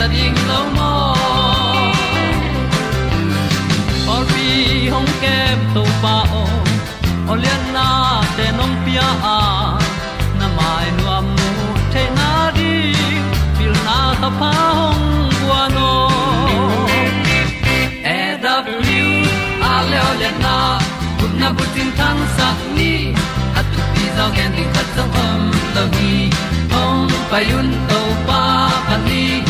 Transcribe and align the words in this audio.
ta 0.00 0.06
ding 0.08 0.38
lo 0.48 0.60
mo 0.76 0.92
or 4.12 4.22
pi 4.30 4.46
hong 4.92 5.10
kem 5.22 5.58
to 5.74 5.82
pa 6.02 6.14
o 6.40 6.44
olian 7.32 7.62
na 7.74 7.88
te 8.36 8.46
nong 8.58 8.76
pia 8.84 9.08
a 9.32 9.40
na 10.38 10.46
mai 10.56 10.86
nu 10.96 11.04
am 11.16 11.26
mu 11.36 11.50
te 11.92 12.04
na 12.18 12.30
di 12.56 12.72
pil 13.58 13.74
na 13.88 13.98
ta 14.22 14.30
pa 14.40 14.52
hong 14.78 15.04
bua 15.36 15.62
no 15.76 15.92
e 18.16 18.18
da 18.46 18.54
pru 18.64 19.04
a 19.70 19.74
le 19.90 19.98
olian 20.10 20.36
na 20.46 20.56
kun 21.18 21.32
na 21.44 21.48
bu 21.56 21.64
tin 21.74 21.88
tan 21.98 22.18
sa 22.36 22.48
ni. 22.76 22.92
At 23.58 23.68
pi 23.92 24.04
zo 24.16 24.26
gen 24.36 24.50
di 24.56 24.64
khat 24.74 24.88
sa 24.96 25.04
om 25.28 25.40
lo 25.76 25.84
gi 25.94 26.14
hong 26.74 27.08
pa 27.30 27.38
yun 27.50 27.68
to 27.88 28.00
pa 28.26 28.42
pa 28.88 28.96
ni 29.08 29.49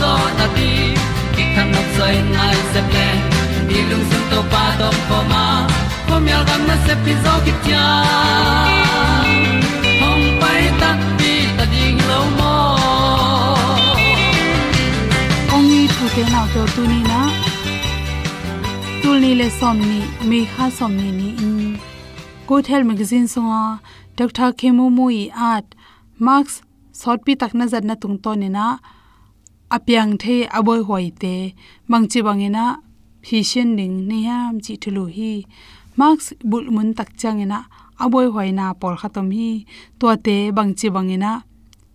zo 0.00 0.12
na 0.38 0.46
ti 0.56 0.70
ki 1.34 1.44
kan 1.54 1.68
nok 1.74 1.88
sai 1.96 2.14
nai 2.34 2.56
se 2.72 2.80
ple 2.90 3.08
ni 3.68 3.78
lung 3.90 4.04
sun 4.10 4.24
to 4.30 4.40
pa 4.52 4.64
to 4.80 4.88
pa 5.08 5.18
ma. 5.32 5.44
Pom 6.08 6.24
yal 6.32 6.42
gam 6.48 6.62
na 6.68 6.76
se 6.86 6.94
pi 7.04 7.12
zo 7.24 7.34
ki 7.44 7.52
tia 7.64 7.84
hom 10.00 10.20
pai 10.42 10.62
ta 10.80 10.90
ti 11.18 11.32
ta 11.56 11.64
ding 11.74 11.98
lo 12.10 12.20
mo 12.38 12.54
ong 15.54 15.66
ni 15.70 15.80
thu 15.94 16.04
ke 16.14 16.22
na 16.34 16.42
to 16.54 16.62
tu 16.74 16.82
ni 16.92 17.00
na 17.10 17.20
tu 19.02 19.10
ni 19.22 19.30
le 19.40 19.48
som 19.58 19.76
ni 19.90 20.00
me 20.30 20.40
kha 20.52 20.66
som 20.78 20.92
ni 21.00 21.08
ni 21.18 21.28
in 21.46 21.56
good 22.48 22.64
health 22.70 22.86
magazine 22.92 23.26
songa 23.34 23.62
dr 24.18 24.48
khemu 24.58 24.86
mui 24.98 25.20
art. 25.52 25.68
Marks 26.26 26.54
sot 27.00 27.18
pi 27.24 27.32
tak 27.40 27.52
na 27.58 27.64
ni 28.42 28.48
na 28.58 28.66
apyang 29.70 30.18
the 30.18 30.46
aboi 30.48 30.80
hoi 30.84 31.10
te. 31.10 31.54
Mangchi 31.88 32.22
bangena 32.26 32.64
phisian 33.22 33.74
ning 33.78 34.06
ni 34.08 34.26
chi 34.64 34.74
thulu 34.82 35.04
hi. 35.16 35.44
Max 35.96 36.32
bul 36.44 36.70
mun 36.70 36.94
tak 36.94 37.16
changena 37.16 37.66
aboi 37.98 38.26
hoi 38.34 38.50
na 38.52 38.74
por 38.74 38.96
khatom 38.96 39.28
hi. 39.36 39.66
To 39.98 40.16
te 40.16 40.36
bangchi 40.56 40.88
bangena 40.90 41.42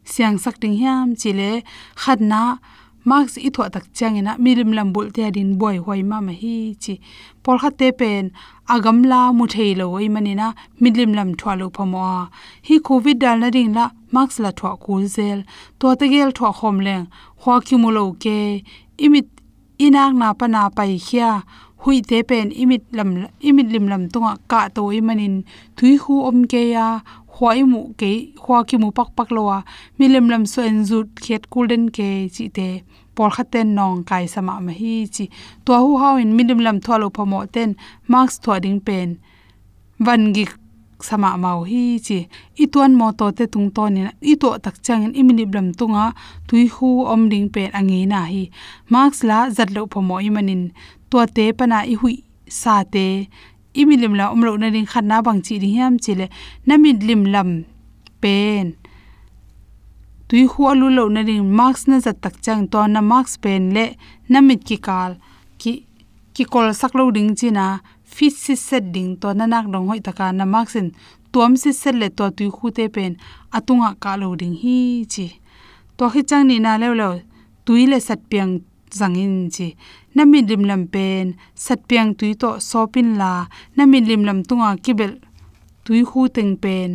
siang 0.03 0.37
sak 0.43 0.59
ting 0.59 0.75
hiam 0.79 1.15
chile 1.15 1.63
khatna 1.95 2.59
marks 3.03 3.37
i 3.37 3.49
tho 3.55 3.63
tak 3.73 3.85
changena, 3.97 4.37
milim 4.43 4.71
lam 4.77 4.93
bul 4.93 5.07
te 5.15 5.31
din 5.35 5.57
boy 5.57 5.77
hoi 5.85 6.01
ma 6.03 6.17
ma 6.27 6.33
hi 6.41 6.75
chi. 6.83 6.93
Por 7.43 7.57
kha 7.61 7.69
te 7.79 7.91
pen, 7.99 8.31
agam 8.73 8.97
la 9.11 9.31
mu 9.37 9.45
thei 9.53 9.71
lo 9.79 9.85
oi 9.97 10.07
manina 10.15 10.47
milim 10.81 11.11
lam 11.17 11.29
thwa 11.39 11.53
lo 11.59 11.67
phamo 11.75 12.03
hi 12.67 12.75
covid 12.87 13.17
dal 13.23 13.37
na 13.39 13.49
ding 13.55 13.73
la 13.77 13.85
marks 14.13 14.37
la 14.43 14.51
thwa 14.51 14.71
kul 14.83 15.03
zel. 15.15 15.39
To 15.79 15.95
te 15.99 16.05
gel 16.13 16.31
thwa 16.37 16.49
khom 16.59 16.77
leng 16.87 17.05
khwa 17.41 17.55
ki 17.65 17.75
mu 17.81 17.89
lo 17.97 18.05
ke. 18.23 18.37
Imit 19.05 19.27
inak 19.85 20.13
na 20.21 20.27
pa 20.39 20.45
na 20.53 20.61
pai 20.77 20.93
khia. 21.07 21.31
Hui 21.81 21.97
te 22.09 22.21
pen, 22.29 22.51
imit 22.61 22.83
lam, 22.97 23.09
imit 23.41 23.67
lim 23.73 23.87
lam 23.91 24.03
tunga 24.13 24.33
ka 24.51 24.69
to 24.75 24.91
i 24.97 24.99
manin. 25.07 25.35
Thui 25.77 25.95
hu 26.03 26.13
om 26.29 26.45
ke 26.51 26.61
ya 26.75 26.99
khwai 27.33 27.59
mu 27.71 27.81
ke 27.99 28.11
khwa 28.43 28.57
ki 28.69 28.75
mu 28.83 28.89
pak 28.97 29.09
pak 29.17 29.29
lowa 29.35 29.57
milim 29.97 30.25
lam 30.31 30.43
so 30.51 30.59
en 30.69 30.79
zut 30.89 31.07
khet 31.23 31.43
golden 31.53 31.83
ke 31.95 32.07
chi 32.35 32.45
te 32.57 32.67
por 33.15 33.29
khaten 33.35 33.67
nong 33.77 33.97
kai 34.09 34.25
sama 34.33 34.53
ma 34.65 34.73
hi 34.79 34.93
chi 35.15 35.25
to 35.65 35.71
hu 35.83 35.91
hau 36.01 36.15
in 36.23 36.31
mi 36.35 36.43
lem 36.49 36.59
lam 36.65 36.77
thwalo 36.83 37.07
phamo 37.15 37.39
ten 37.55 37.69
marks 38.11 38.35
thwa 38.43 38.55
ding 38.63 38.79
pen 38.87 39.09
wan 40.05 40.21
gi 40.35 40.45
sama 41.07 41.29
mau 41.43 41.59
hi 41.69 41.83
chi 42.05 42.19
i 42.63 42.65
tuan 42.73 42.91
mo 42.99 43.07
to 43.19 43.25
te 43.37 43.45
tung 43.53 43.69
to 43.75 43.83
ni 43.95 44.01
i 44.31 44.33
to 44.41 44.49
tak 44.63 44.75
chang 44.85 45.03
in 45.05 45.13
imini 45.19 45.45
blam 45.51 45.67
tunga 45.79 46.05
tui 46.47 46.63
hu 46.75 46.89
om 47.13 47.21
ding 47.31 47.47
pe 47.53 47.63
ange 47.79 47.99
na 48.11 48.21
hi. 48.33 48.43
Max 48.93 49.11
la 49.29 49.39
zat 49.55 49.69
lo 49.75 49.81
phomo 49.91 50.15
i 50.27 50.29
manin 50.35 50.63
to 51.09 51.17
te 51.35 51.45
pana 51.57 51.79
i 51.93 51.95
hui 52.01 52.15
sa 52.61 52.75
te 52.93 53.05
imilim 53.73 54.13
la 54.15 54.31
umro 54.33 54.57
na 54.57 54.69
ding 54.69 54.85
khanna 54.85 55.21
bang 55.25 55.41
chi 55.45 55.59
ding 55.59 55.75
yam 55.79 55.97
chile 56.03 56.27
namit 56.67 57.03
lim 57.07 57.25
lam 57.33 57.49
pen. 58.21 58.75
Tui 60.27 60.47
khu 60.47 60.61
alu 60.71 60.87
lo 60.97 61.03
na 61.09 61.21
ding 61.23 61.43
max 61.57 61.87
na 61.87 61.99
zat 61.99 62.21
tak 62.23 62.35
chang 62.45 62.67
to 62.71 62.79
na 62.87 63.01
max 63.01 63.37
pen 63.43 63.73
le 63.75 63.85
namit 64.31 64.61
ki 64.67 64.77
kal. 64.87 65.11
Ki 65.59 65.85
ki 66.33 66.43
kol 66.51 66.67
sak 66.73 66.93
lo 66.95 67.11
ding 67.11 67.35
china 67.39 67.81
fit 68.03 68.33
si 68.43 68.55
set 68.55 68.91
ding 68.95 69.17
to 69.21 69.27
na 69.33 69.45
nak 69.45 69.65
dong 69.71 69.87
hoi 69.89 69.99
taka 70.07 70.31
na 70.31 70.45
maxin 70.45 70.87
tuam 71.31 71.55
si 71.61 71.71
set 71.81 71.95
le 72.01 72.07
to 72.17 72.25
tui 72.37 72.49
khu 72.55 72.71
te 72.77 72.87
pen. 72.95 73.15
Atunga 73.55 73.91
ka 74.03 74.15
lo 74.21 74.35
ding 74.35 74.55
hi 74.61 75.05
chi. 75.13 75.27
To 75.97 76.09
hi 76.13 76.21
chang 76.29 76.47
ni 76.47 76.57
na 76.59 76.77
le 76.81 76.87
lo, 77.01 77.09
tui 77.65 77.85
le 77.91 77.99
sat 77.99 78.19
piang 78.29 78.53
zangin 78.99 79.49
chi. 79.55 79.67
Na 80.15 80.25
min 80.25 80.45
lim 80.49 80.63
lam 80.69 80.83
pen, 80.93 81.35
sat 81.55 81.79
piang 81.87 82.11
tui 82.17 82.33
to 82.41 82.49
sopin 82.59 83.09
la. 83.21 83.31
Na 83.75 83.83
min 83.85 84.05
lim 84.09 84.23
lam 84.27 84.39
tunga 84.47 84.69
kibel 84.83 85.11
tui 85.85 86.03
khu 86.09 86.21
teng 86.35 86.53
pen. 86.63 86.91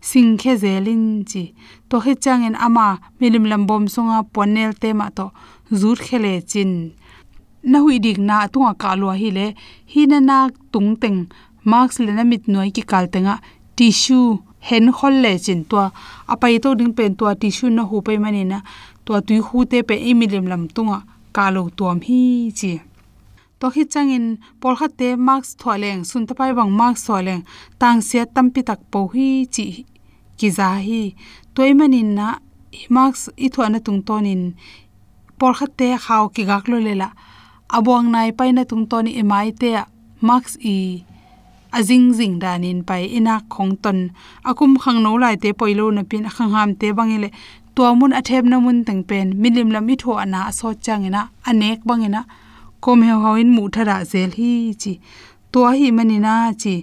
Sing 0.00 0.38
khe 0.40 0.52
zelin 0.62 1.04
chi. 1.30 1.52
To 1.88 2.00
he 2.04 2.14
chang 2.14 2.42
en 2.48 2.56
ama 2.66 2.86
milim 3.20 3.44
lam 3.50 3.66
bom 3.68 3.84
songa 3.94 4.18
ponel 4.34 4.72
te 4.82 4.92
ma 4.92 5.08
to 5.16 5.26
zur 5.80 5.96
khele 6.06 6.34
chin. 6.50 6.72
Na 7.62 7.78
hui 7.84 7.98
dik 8.04 8.18
na 8.18 8.46
tunga 8.52 8.72
ka 8.82 8.90
lo 9.00 9.08
hi 9.20 9.28
le. 9.36 9.46
Hi 9.92 10.02
na 10.10 10.18
na 10.28 10.36
tung 10.72 10.96
teng. 11.02 11.28
Marks 11.70 11.96
le 12.04 12.12
na 12.12 12.24
mit 12.24 12.48
noi 12.48 12.70
ki 12.76 12.82
kal 12.90 13.06
tenga. 13.12 13.34
Tissue 13.76 14.38
hen 14.68 14.86
khol 14.96 15.14
le 15.24 15.32
chin 15.44 15.60
to 15.70 15.76
apai 16.32 16.56
to 16.62 16.74
ding 16.78 16.94
pen 16.96 17.14
to 17.18 17.24
tissue 17.42 17.70
na 17.76 17.82
hu 17.88 18.00
pe 18.06 18.16
mani 18.16 18.44
na 18.44 18.58
to 19.10 19.20
tui 19.26 19.38
hu 19.46 19.58
te 19.70 19.78
pe 19.88 19.94
emilim 20.10 20.46
lam 20.50 20.62
tunga, 20.74 20.98
ka 21.36 21.44
lo 21.54 21.62
tom 21.78 21.98
hi 22.06 22.20
chi. 22.58 22.72
To 23.60 23.66
hi 23.74 23.82
changin 23.92 24.26
por 24.60 24.74
kha 24.78 24.88
te 24.98 25.08
marks 25.28 25.50
tholeng 25.60 26.00
sun 26.10 26.24
ta 26.28 26.32
pai 26.38 26.50
bang 26.58 26.72
marks 26.80 27.02
tholeng 27.06 27.42
tang 27.80 27.98
sia 28.08 28.24
tampi 28.34 28.60
tak 28.68 28.80
po 28.92 29.00
hi 29.12 29.28
chi 29.54 29.66
ki 30.38 30.48
za 30.58 30.68
hi. 30.86 31.02
Toy 31.54 31.70
manin 31.78 32.10
na 32.18 32.26
marks 32.96 33.22
i 33.44 33.48
thona 33.54 33.78
tung 33.86 34.00
tonin 34.08 34.42
por 35.38 35.52
kha 35.58 35.66
te 35.78 35.88
khaw 36.04 36.24
ki 36.34 36.42
gak 36.50 36.64
lo 36.70 36.78
lela. 36.86 37.08
Abong 37.76 38.06
nai 38.14 38.30
pai 38.38 38.50
na 38.54 38.62
tung 38.70 38.86
toni 38.90 39.10
emai 39.20 39.48
te 39.60 39.70
max 40.28 40.44
e 40.74 40.76
azing 41.78 42.06
zing 42.18 42.36
danin 42.42 42.78
pai 42.88 43.02
ina 43.18 43.34
khong 43.52 43.74
ton. 43.82 43.98
Akum 44.50 44.72
khang 44.82 44.98
no 45.04 45.10
lai 45.22 45.36
te 45.42 45.48
poilo 45.58 45.84
na 45.96 46.02
pin 46.10 46.24
khang 46.34 46.52
ham 46.56 46.70
te 46.80 46.86
bangile 46.98 47.28
to 47.80 47.94
mun 48.00 48.12
athep 48.12 48.44
na 48.44 48.56
mun 48.64 48.78
teng 48.86 49.02
pen 49.08 49.26
milim 49.42 49.68
lam 49.74 49.84
mi 49.88 49.94
tho 50.00 50.12
ana 50.22 50.40
so 50.56 50.68
changina 50.84 51.20
anek 51.48 51.78
bangina 51.88 52.20
kom 52.84 53.00
he 53.06 53.14
hawin 53.22 53.48
mu 53.56 53.62
thara 53.74 53.96
zel 54.10 54.30
hi 54.38 54.50
chi. 54.82 54.92
To 55.52 55.60
hi 55.78 55.88
manina 55.98 56.34
chi, 56.62 56.74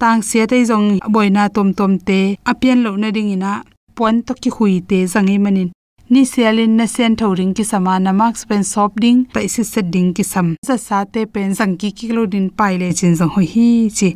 tang 0.00 0.20
sia 0.28 0.44
te 0.52 0.58
jong 0.70 0.88
boina 1.14 1.42
tom 1.54 1.68
tom 1.78 1.92
te 2.08 2.18
apian 2.50 2.78
lo 2.84 2.92
na 3.02 3.08
ding 3.16 3.30
ina 3.36 3.52
pon 3.96 4.14
to 4.26 4.32
ki 4.42 4.50
hui 4.56 4.74
te 4.90 4.98
zangi 5.12 5.36
manin. 5.44 5.68
Ni 6.12 6.22
sialin 6.32 6.72
na 6.78 6.86
sen 6.94 7.16
thoring 7.20 7.52
ki 7.56 7.64
samana 7.72 8.12
max 8.20 8.34
pen 8.48 8.62
sop 8.72 8.92
ding 9.04 9.18
pai 9.34 9.46
se 9.54 9.62
set 9.72 9.86
ding 9.94 10.10
ki 10.16 10.24
sam. 10.32 10.46
Sa 10.68 10.76
sa 10.86 10.98
te 11.14 11.20
pen 11.34 11.50
jang 11.58 11.74
ki 11.80 11.90
ki 11.98 12.12
lo 12.16 12.22
din 12.32 12.46
pai 12.58 12.74
le 12.80 12.92
chin 12.98 13.16
jang 13.18 13.32
hoi 13.34 13.48
hi 13.54 13.66
chi. 13.98 14.10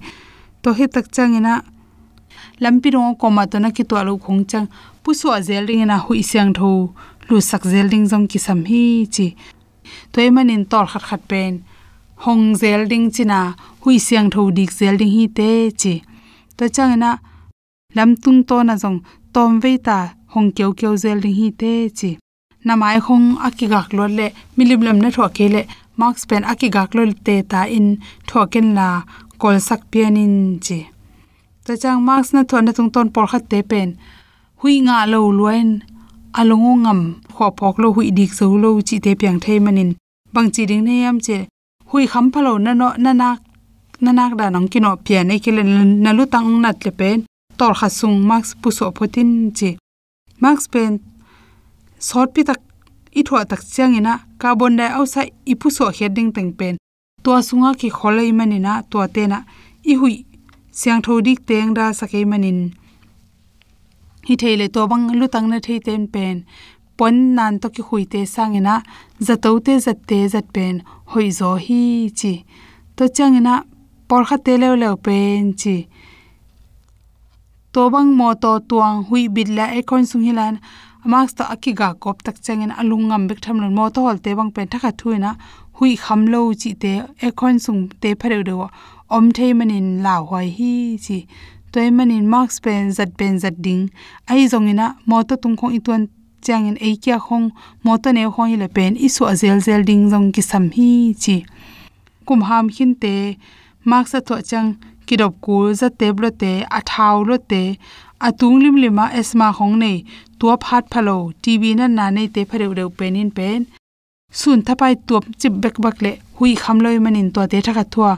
To 0.62 0.68
hi 0.78 0.86
tak 0.94 1.10
changina 1.14 1.54
lampi 2.62 2.88
ro 2.94 3.02
ko 3.20 3.26
ma 3.36 3.44
to 3.50 3.58
na 3.58 3.70
ki 3.76 3.84
to 3.90 4.04
lo 4.06 4.12
khong 4.24 4.44
chang 4.50 4.68
pu 5.08 5.14
so 5.20 5.28
na 5.90 5.96
hui 6.04 6.20
siang 6.30 6.52
tho. 6.58 6.70
Lu 7.28 7.36
sak 7.50 7.62
zel 7.72 7.86
ding 7.92 8.06
jong 8.10 8.26
ki 8.30 8.38
sam 8.46 8.60
hi 8.70 8.82
chi. 9.14 9.26
Toy 10.12 10.28
manin 10.34 10.64
tor 10.70 10.86
khat 10.92 11.04
khat 11.08 11.22
pen. 11.30 11.52
Hong 12.24 12.44
zel 12.60 12.82
ding 12.90 13.06
china 13.14 13.40
hui 13.82 13.96
siang 14.06 14.28
tho 14.34 14.42
dik 14.56 14.70
zel 14.78 14.94
ding 15.00 15.12
hi 15.16 15.24
te 15.38 15.50
chi. 15.80 15.94
To 16.56 16.64
changina 16.74 17.10
lam 17.96 18.10
tung 18.22 18.40
to 18.48 18.56
na 18.68 18.74
jong 18.82 18.98
tom 19.34 19.50
veita 19.62 19.98
hong 20.32 20.48
keu 20.56 20.70
keu 20.78 20.94
zelding 21.02 21.36
hi 21.38 21.48
te 21.60 21.72
chi. 21.98 22.10
Namai 22.66 22.98
khong 23.06 23.26
akigak 23.46 23.88
lo 23.96 24.04
le 24.18 24.26
milim 24.56 24.80
lam 24.86 24.98
na 25.02 25.08
thoke 25.16 25.46
le, 25.54 25.62
marks 26.00 26.22
pen 26.28 26.42
akigak 26.52 26.90
lo 26.96 27.02
te 27.26 27.36
ta 27.50 27.60
in 27.76 27.88
thoken 28.28 28.68
la 28.78 28.88
kol 29.40 29.56
sak 29.68 29.80
pianin 29.90 30.36
chi. 30.64 30.78
Ta 31.64 31.72
chang 31.82 32.00
marks 32.08 32.30
na 32.34 32.40
thona 32.50 32.72
tung 32.76 32.90
ton 32.94 33.08
por 33.14 33.26
khat 33.30 33.44
te 33.50 33.60
pen 33.70 33.90
hui 34.60 34.80
nga 34.86 35.06
lo 35.06 35.30
luen. 35.38 35.70
Alongo 36.38 36.72
ngam 36.84 37.00
kho 37.34 37.46
phok 37.58 37.76
lo 37.82 37.88
hui 37.96 38.10
dik 38.18 38.32
so 38.38 38.44
lo 38.62 38.68
chi 38.88 38.96
te 39.04 39.10
pyang 39.20 39.38
the 39.40 39.58
manin. 39.64 39.90
Bang 40.32 40.50
chi 40.54 40.62
ding 40.66 40.84
ne 40.84 40.94
yam 41.02 41.18
che, 41.26 41.48
hui 41.90 42.06
kham 42.06 42.26
phalo 42.32 42.52
na 42.64 42.72
no, 42.74 42.88
na 43.04 43.12
nak 43.12 43.38
na 44.00 44.10
nak 44.12 44.32
da 44.38 44.50
nong 44.50 44.68
kino 44.72 44.90
pian 45.04 45.30
e 45.34 45.38
kile 45.44 45.62
na 46.04 46.10
lu 46.12 46.24
tang 46.26 46.60
nat 46.62 46.84
le 46.84 46.90
pen. 46.90 47.18
Tor 47.58 47.74
khasung 47.74 48.18
max 48.28 48.54
pu 48.60 48.70
so 48.70 48.86
photin 48.96 49.30
che. 49.58 49.70
Max 50.42 50.68
pen, 50.72 51.00
sort 51.98 52.28
pi 52.34 52.42
tak, 52.48 52.60
i 53.18 53.22
thwa 53.26 53.40
tak 53.50 53.62
chiang 53.72 53.96
ina, 53.98 54.14
carbon 54.38 54.76
dioxide 54.78 55.32
ipu 55.52 55.68
so 55.76 55.90
heading 55.96 56.30
teng 56.36 56.52
pen. 56.58 56.76
To 57.24 57.30
sunga 57.48 57.70
ki 57.80 57.88
kholei 57.90 58.30
manina 58.38 58.72
to 58.90 58.98
te 59.14 59.26
na, 59.26 59.38
i 59.90 59.94
hui, 60.00 60.14
siang 60.70 61.02
thodik 61.02 61.40
teng 61.48 61.74
da 61.74 61.84
sakai 61.98 62.24
manin 62.24 62.58
hi 64.28 64.34
theile 64.40 64.66
to 64.74 64.82
bang 64.90 65.04
lu 65.18 65.26
tang 65.34 65.46
na 65.50 65.58
thei 65.66 65.78
ten 65.86 66.02
pen. 66.14 66.36
Pon 66.98 67.14
nan 67.36 67.54
to 67.62 67.68
ki 67.74 67.82
hui 67.88 68.04
te 68.12 68.20
sangina 68.34 68.74
zato 69.26 69.50
te 69.66 69.74
zat 69.84 69.98
te 70.08 70.18
zat 70.32 70.46
pen. 70.54 70.74
Hoi 71.12 71.28
zo 71.38 71.50
hi 71.66 71.82
chi. 72.18 72.32
To 72.96 73.04
changina 73.16 73.54
por 74.08 74.22
kha 74.28 74.36
te 74.46 74.54
le 74.62 74.68
le 74.82 74.90
pen 75.06 75.54
chi. 75.60 75.76
To 77.72 77.82
bang 77.94 78.10
mo 78.18 78.28
to 78.42 78.52
tuang 78.68 78.98
hui 79.08 79.22
bit 79.34 79.48
la 79.56 79.64
e 79.78 79.80
kon 79.88 80.04
sung 80.10 80.24
hilan. 80.28 80.54
Max 81.12 81.26
to 81.38 81.44
akiga 81.54 81.88
kop 82.02 82.16
tak 82.26 82.36
changin 82.44 82.72
alungam 82.80 83.22
bik 83.28 83.40
tham 83.44 83.56
lon 83.62 83.74
mo 83.78 83.84
to 83.94 84.00
hol 84.06 84.18
te 84.24 84.30
bang 84.38 84.50
pen 84.54 84.68
thakha 84.72 84.90
thuina 85.00 85.30
hui 85.76 85.92
kham 86.04 86.20
lo 86.32 86.40
chi 86.62 86.70
te 86.82 86.92
e 87.26 87.28
kon 87.38 87.56
sung 87.64 87.80
te 88.02 88.10
phare 88.20 88.38
do 88.48 88.56
om 89.16 89.24
thei 89.36 89.52
manin 89.58 89.88
la 90.04 90.14
hoi 90.30 90.48
hi 90.58 90.72
chi 91.04 91.18
toy 91.78 91.90
manin 91.98 92.26
marks 92.32 92.56
pen 92.64 92.90
zat 92.96 93.10
pen 93.18 93.34
zat 93.42 93.56
ding. 93.64 93.82
Ai 94.30 94.42
zongina 94.52 94.86
mo 95.08 95.22
to 95.28 95.34
tung 95.42 95.56
khong 95.58 95.74
itun 95.78 96.02
changin 96.44 96.76
ei 96.86 96.94
kya 97.04 97.16
khong, 97.26 97.46
moto 97.84 98.08
ne 98.12 98.22
khong 98.34 98.50
ile 98.54 98.68
pen, 98.76 98.92
isu 99.06 99.22
azel 99.32 99.58
zel 99.66 99.82
ding 99.88 100.02
jong 100.10 100.26
ki 100.34 100.42
sam 100.50 100.64
hi 100.76 100.90
chi. 101.22 101.36
Kum 102.26 102.40
ham 102.48 102.66
khin 102.74 102.92
te 103.02 103.14
marks 103.90 104.14
a 104.18 104.20
tho 104.28 104.36
chang 104.50 104.68
kirop 105.06 105.34
ku 105.44 105.56
za 105.80 105.88
teblo 106.00 106.28
te 106.42 106.52
athau 106.78 107.16
lo 107.28 107.36
te 107.50 107.62
atung 108.26 108.56
lim 108.62 108.76
lima 108.82 109.04
esma 109.20 109.48
khong 109.56 109.74
nei 109.82 109.96
tua 110.38 110.54
phat 110.64 110.84
phalo 110.92 111.16
tv 111.42 111.62
na 111.78 111.86
na 111.98 112.04
nei 112.16 112.28
te 112.34 112.40
phare 112.48 112.66
ureu 112.72 112.90
penin 112.98 113.30
pen 113.36 113.60
sun 114.40 114.58
thapai 114.66 114.94
tuap 115.06 115.24
chip 115.40 115.54
bek 115.62 115.76
bak 115.84 115.96
le, 116.04 116.12
hui 116.36 116.52
khamloi 116.62 116.96
manin 117.04 117.28
to 117.34 117.40
te 117.50 117.58
thakha 117.66 117.84
thua, 117.92 118.12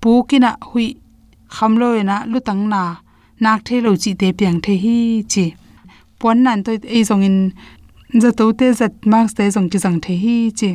pu 0.00 0.10
kina 0.28 0.50
hui 0.70 0.86
khamloi 1.56 1.98
na 2.08 2.16
lutang 2.32 2.62
na 2.72 2.82
nak 3.42 3.58
the 3.66 3.76
lo 3.84 3.92
chi 4.02 4.10
te 4.20 4.28
piang 4.38 4.58
the 4.64 4.74
hi 4.84 4.96
chi 5.32 5.44
pon 6.20 6.36
nan 6.44 6.58
to 6.66 6.72
ei 6.96 7.02
zong 7.08 7.24
in 7.28 7.38
za 8.22 8.30
to 8.38 8.44
te 8.58 8.66
zat 8.80 8.94
max 9.12 9.26
te 9.36 9.44
zong 9.54 9.68
ki 9.72 9.78
zang 9.84 9.98
the 10.04 10.14
hi 10.24 10.36
chi 10.58 10.70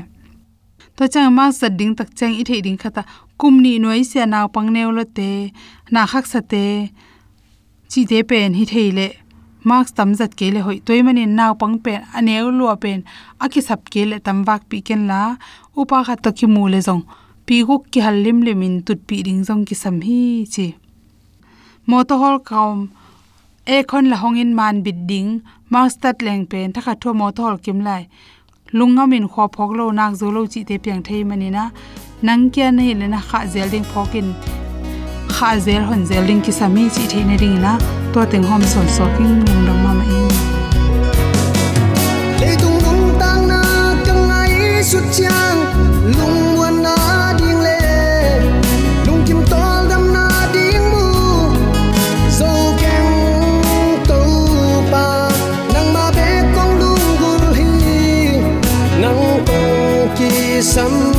to 0.95 1.03
chang 1.13 1.31
ma 1.37 1.45
sa 1.59 1.67
ding 1.79 1.93
tak 1.99 2.09
chang 2.17 2.33
i 2.41 2.43
the 2.49 2.55
ding 2.65 2.77
khata 2.81 3.01
kum 3.39 3.53
ni 3.63 3.73
noi 3.83 4.01
sia 4.09 4.25
naw 4.33 4.45
pang 4.55 4.69
neu 4.75 4.89
lo 4.97 5.03
te 5.17 5.29
na 5.93 6.01
khak 6.11 6.25
sa 6.31 6.39
te 6.51 6.63
chi 7.91 8.01
te 8.09 8.17
pen 8.29 8.53
hi 8.57 8.63
theile 8.71 9.07
marks 9.69 9.91
tam 9.97 10.09
zat 10.19 10.31
ke 10.39 10.47
le 10.53 10.59
hoi 10.65 10.77
toy 10.85 10.99
mani 11.05 11.23
naw 11.39 11.51
pang 11.61 11.75
pen 11.83 11.99
aneu 12.17 12.47
lo 12.57 12.65
pen 12.83 12.99
aki 13.43 13.61
sap 13.67 13.81
ke 13.93 14.01
le 14.09 14.17
tam 14.25 14.37
wak 14.47 14.61
pi 14.69 14.77
ken 14.87 15.01
la 15.11 15.21
upa 15.79 15.97
kha 16.05 16.15
to 16.23 16.29
ki 16.37 16.45
mu 16.53 16.63
le 16.73 16.79
zong 16.87 17.03
pi 17.45 17.55
guk 17.67 17.83
ki 17.91 17.99
halim 18.05 18.37
le 18.45 18.53
min 18.61 18.75
tut 18.85 18.99
pi 19.07 19.17
ding 19.27 19.41
zong 19.47 19.63
ki 19.67 19.75
sam 19.83 19.95
hi 20.07 20.21
chi 20.53 20.65
mo 21.87 22.03
kaum 22.49 22.89
e 23.65 23.83
khon 23.89 24.05
la 24.11 24.17
hongin 24.23 24.51
man 24.59 24.75
bit 24.83 25.07
ding 25.07 25.41
marks 25.69 25.95
leng 26.25 26.45
pen, 26.51 26.73
thakha 26.73 26.93
tho 27.01 27.13
mo 27.13 27.31
kim 27.63 27.79
lai. 27.87 28.07
Lunga 28.73 29.05
min 29.07 29.27
kho 29.27 29.43
phok 29.55 29.71
lo 29.77 29.91
nak 29.91 30.13
zo 30.19 30.27
lo 30.35 30.41
chi 30.47 30.63
te 30.63 30.77
piang 30.83 31.03
thei 31.03 31.23
mani 31.23 31.49
na. 31.49 31.63
Nang 32.21 32.49
kya 32.53 32.67
nei 32.77 32.93
le 32.93 33.07
na 33.07 33.19
kha 33.29 33.39
zel 33.53 33.69
ding 33.73 33.87
phokin 33.91 34.27
kha 35.33 35.49
zel 35.65 35.83
hon 35.89 36.05
zel 36.09 36.23
ding 36.27 36.41
ki 36.45 36.51
sami 36.59 36.83
chi 36.95 37.03
the 37.11 37.19
ne 37.29 37.35
ring 37.43 37.57
na. 37.65 37.73
To 38.13 38.19
teng 38.31 38.43
hom 38.49 38.61
son 38.71 38.87
so 38.95 39.05
king 39.17 39.35
lung 39.45 39.61
dang 39.67 39.81
ma 39.83 39.91
ma 39.99 40.05
in. 40.19 40.29
Le 42.39 42.51
tung 42.61 42.79
bung 42.85 43.05
tang 43.21 43.41
na 43.51 43.61
kang 44.05 44.31
ai 44.39 44.81
sut 44.89 45.05
chang 45.17 45.59
lung 46.17 46.40
some 60.61 61.10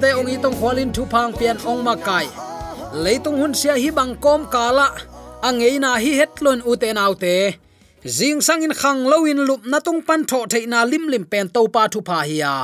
te 0.00 0.10
ong 0.18 0.30
i 0.32 0.36
tong 0.42 0.56
kholin 0.60 0.90
thu 0.96 1.02
phang 1.12 1.32
pian 1.38 1.56
ong 1.70 1.80
ma 1.86 1.94
kai 2.06 2.26
leitung 3.04 3.36
hun 3.40 3.52
sia 3.60 3.74
hi 3.82 3.90
bang 3.98 4.12
kom 4.24 4.40
kala 4.54 4.86
angei 5.48 5.76
na 5.84 5.90
hi 6.02 6.10
hetlon 6.20 6.60
ute 6.70 6.88
naute 6.98 7.36
jing 8.16 8.40
sangin 8.46 8.74
khang 8.80 9.00
loin 9.12 9.40
lup 9.48 9.62
na 9.70 9.78
tung 9.86 10.00
pan 10.06 10.20
tho 10.30 10.38
theina 10.52 10.80
lim 10.90 11.04
lim 11.12 11.24
pen 11.32 11.46
to 11.54 11.62
pa 11.74 11.82
thu 11.92 12.00
pa 12.08 12.18
hiya 12.28 12.54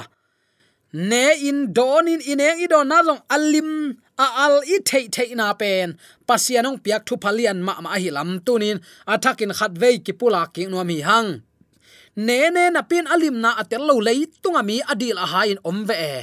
ne 1.11 1.27
in 1.49 1.59
don 1.77 2.09
in 2.13 2.21
ineng 2.33 2.61
i 2.65 2.67
don 2.73 2.89
na 2.91 2.99
long 3.09 3.23
alim 3.35 3.71
a 4.25 4.27
al 4.45 4.55
i 4.75 4.77
thei 4.89 5.05
thei 5.15 5.31
na 5.41 5.47
pen 5.61 5.89
pasianong 6.29 6.79
piak 6.85 7.03
thu 7.09 7.15
phalian 7.23 7.59
ma 7.67 7.75
ma 7.85 7.91
hi 8.03 8.11
lam 8.17 8.31
tunin 8.47 8.79
athakin 9.13 9.53
khat 9.59 9.73
ve 9.81 9.91
ki 10.05 10.13
pula 10.21 10.43
ki 10.55 10.63
no 10.73 10.81
mi 10.91 10.99
hang. 11.09 11.31
Ne 12.27 12.39
ne 12.57 12.65
na 12.75 12.81
pin 12.91 13.05
alim 13.15 13.37
na 13.45 13.51
atel 13.61 13.83
lo 13.89 13.95
lei 14.07 14.21
tunga 14.43 14.63
mi 14.69 14.77
adil 14.93 15.19
a 15.25 15.27
ha 15.33 15.41
in 15.53 15.61
om 15.71 15.79
ve 15.89 15.97
e 16.15 16.17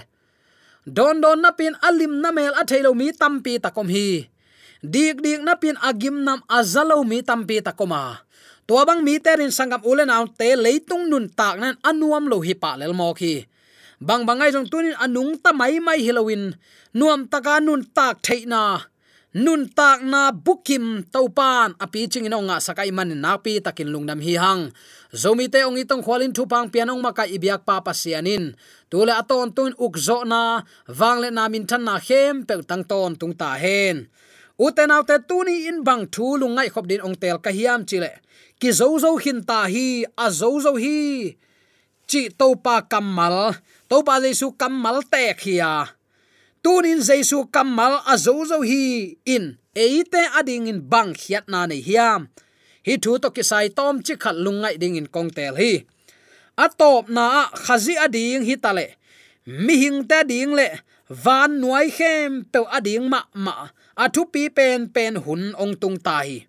don 0.86 1.22
don 1.24 1.40
na 1.42 1.52
pin 1.52 1.76
alim 1.82 2.20
na 2.22 2.32
mel 2.32 2.54
a 2.56 2.64
thailo 2.64 2.92
mi 2.96 3.12
tampi 3.12 3.60
takom 3.60 3.88
hi. 3.88 4.28
Dik 4.84 5.24
dik 5.24 5.42
na 5.48 5.56
pin 5.56 5.80
agim 5.80 6.28
nam 6.28 6.44
azalo 6.52 7.08
mi 7.08 7.24
tampi 7.24 7.64
takoma 7.64 8.20
to 8.68 8.80
bang 8.88 9.04
mi 9.04 9.20
terin 9.20 9.52
sangam 9.52 9.84
ulen 9.84 10.12
aw 10.12 10.24
te 10.40 10.56
leitung 10.56 11.08
nun 11.12 11.28
tak 11.28 11.56
nan 11.60 11.76
anuam 11.84 12.28
lo 12.32 12.40
hi 12.40 12.54
pa 12.56 12.76
lel 12.80 12.96
mo 12.96 13.12
khi 13.20 13.44
bang 14.00 14.24
bangai 14.28 14.52
jong 14.56 14.68
tunin 14.72 14.96
anung 15.00 15.36
ta 15.44 15.52
mai 15.52 15.80
mai 15.84 16.00
hilowin 16.00 16.56
nuam 16.96 17.28
taka 17.32 17.60
nun 17.60 17.84
tak 17.96 18.24
theina 18.24 18.64
nun 19.34 19.66
tak 19.66 20.06
na 20.06 20.30
bukim 20.30 21.10
topan 21.10 21.74
api 21.82 22.06
chingin 22.06 22.38
nga 22.38 22.62
sakai 22.62 22.94
man 22.94 23.10
na 23.18 23.42
pi 23.42 23.58
takin 23.58 23.90
lungnam 23.90 24.22
hi 24.22 24.38
hang. 24.38 24.70
Zomi 25.10 25.50
te 25.50 25.66
ong 25.66 25.78
itong 25.82 26.06
khwalin 26.06 26.30
thu 26.30 26.46
pang 26.46 26.70
pianong 26.70 27.02
maka 27.02 27.26
ibyak 27.26 27.66
pa 27.66 27.82
pasianin. 27.82 28.54
Tule 28.94 29.14
aton 29.14 29.50
tun 29.50 29.74
ukzo 29.82 30.22
na 30.22 30.62
wangle 30.86 31.34
na 31.34 31.50
min 31.50 31.66
than 31.66 31.82
na 31.82 31.98
hem 31.98 32.46
pe 32.46 32.62
tang 32.62 32.86
ton 32.86 33.18
tung 33.18 33.34
ta 33.34 33.58
hen. 33.58 34.06
Uten 34.62 34.94
autte 34.94 35.18
tuni 35.26 35.66
in 35.66 35.82
bang 35.82 36.06
thu 36.14 36.38
lungai 36.38 36.70
khop 36.70 36.86
din 36.86 37.02
ong 37.02 37.18
tel 37.18 37.42
ka 37.42 37.50
hiam 37.50 37.90
chile. 37.90 38.22
Ki 38.62 38.70
zo 38.70 38.94
zo 39.02 39.18
hin 39.18 39.42
ta 39.42 39.66
hi, 39.66 40.06
a 40.14 40.30
zo 40.30 40.62
zo 40.62 40.78
hi. 40.78 41.34
Chi 42.06 42.30
topa 42.30 42.86
kamal 42.86 43.58
topa 43.90 44.22
jesu 44.22 44.54
kamal 44.54 45.02
te 45.10 45.34
khia 45.34 46.03
tunin 46.64 47.00
jaisu 47.08 47.46
kamal 47.52 48.00
azozo 48.14 48.58
hi 48.70 49.18
in. 49.26 49.46
Eite 49.76 50.22
ading 50.40 50.68
in 50.72 50.80
bang 50.92 51.12
khiat 51.14 51.46
na 51.52 51.66
nei 51.66 51.82
hiam. 51.88 52.22
Hi 52.86 52.94
thu 53.04 53.12
to 53.24 53.30
kisai 53.36 53.68
tom 53.78 53.96
chi 54.06 54.14
khat 54.24 54.36
lungai 54.44 54.76
ding 54.82 54.96
in 54.96 55.08
kongtel 55.14 55.56
hi. 55.62 55.72
Atop 56.66 57.10
na 57.16 57.26
khazi 57.64 57.94
ading 58.06 58.42
hi 58.48 58.56
tale 58.64 58.88
mi 59.66 59.76
hing 59.84 60.00
ta 60.10 60.24
ding 60.24 60.54
le. 60.60 60.68
Van 61.24 61.52
nuai 61.62 61.88
khem 61.98 62.32
pe 62.52 62.60
ading 62.78 63.06
ma 63.14 63.20
ma. 63.46 63.56
Athu 64.04 64.22
pi 64.34 64.44
pen 64.58 64.80
pen 64.96 65.14
hun 65.26 65.44
ong 65.64 65.76
tung 65.82 65.98
tai 66.08 66.48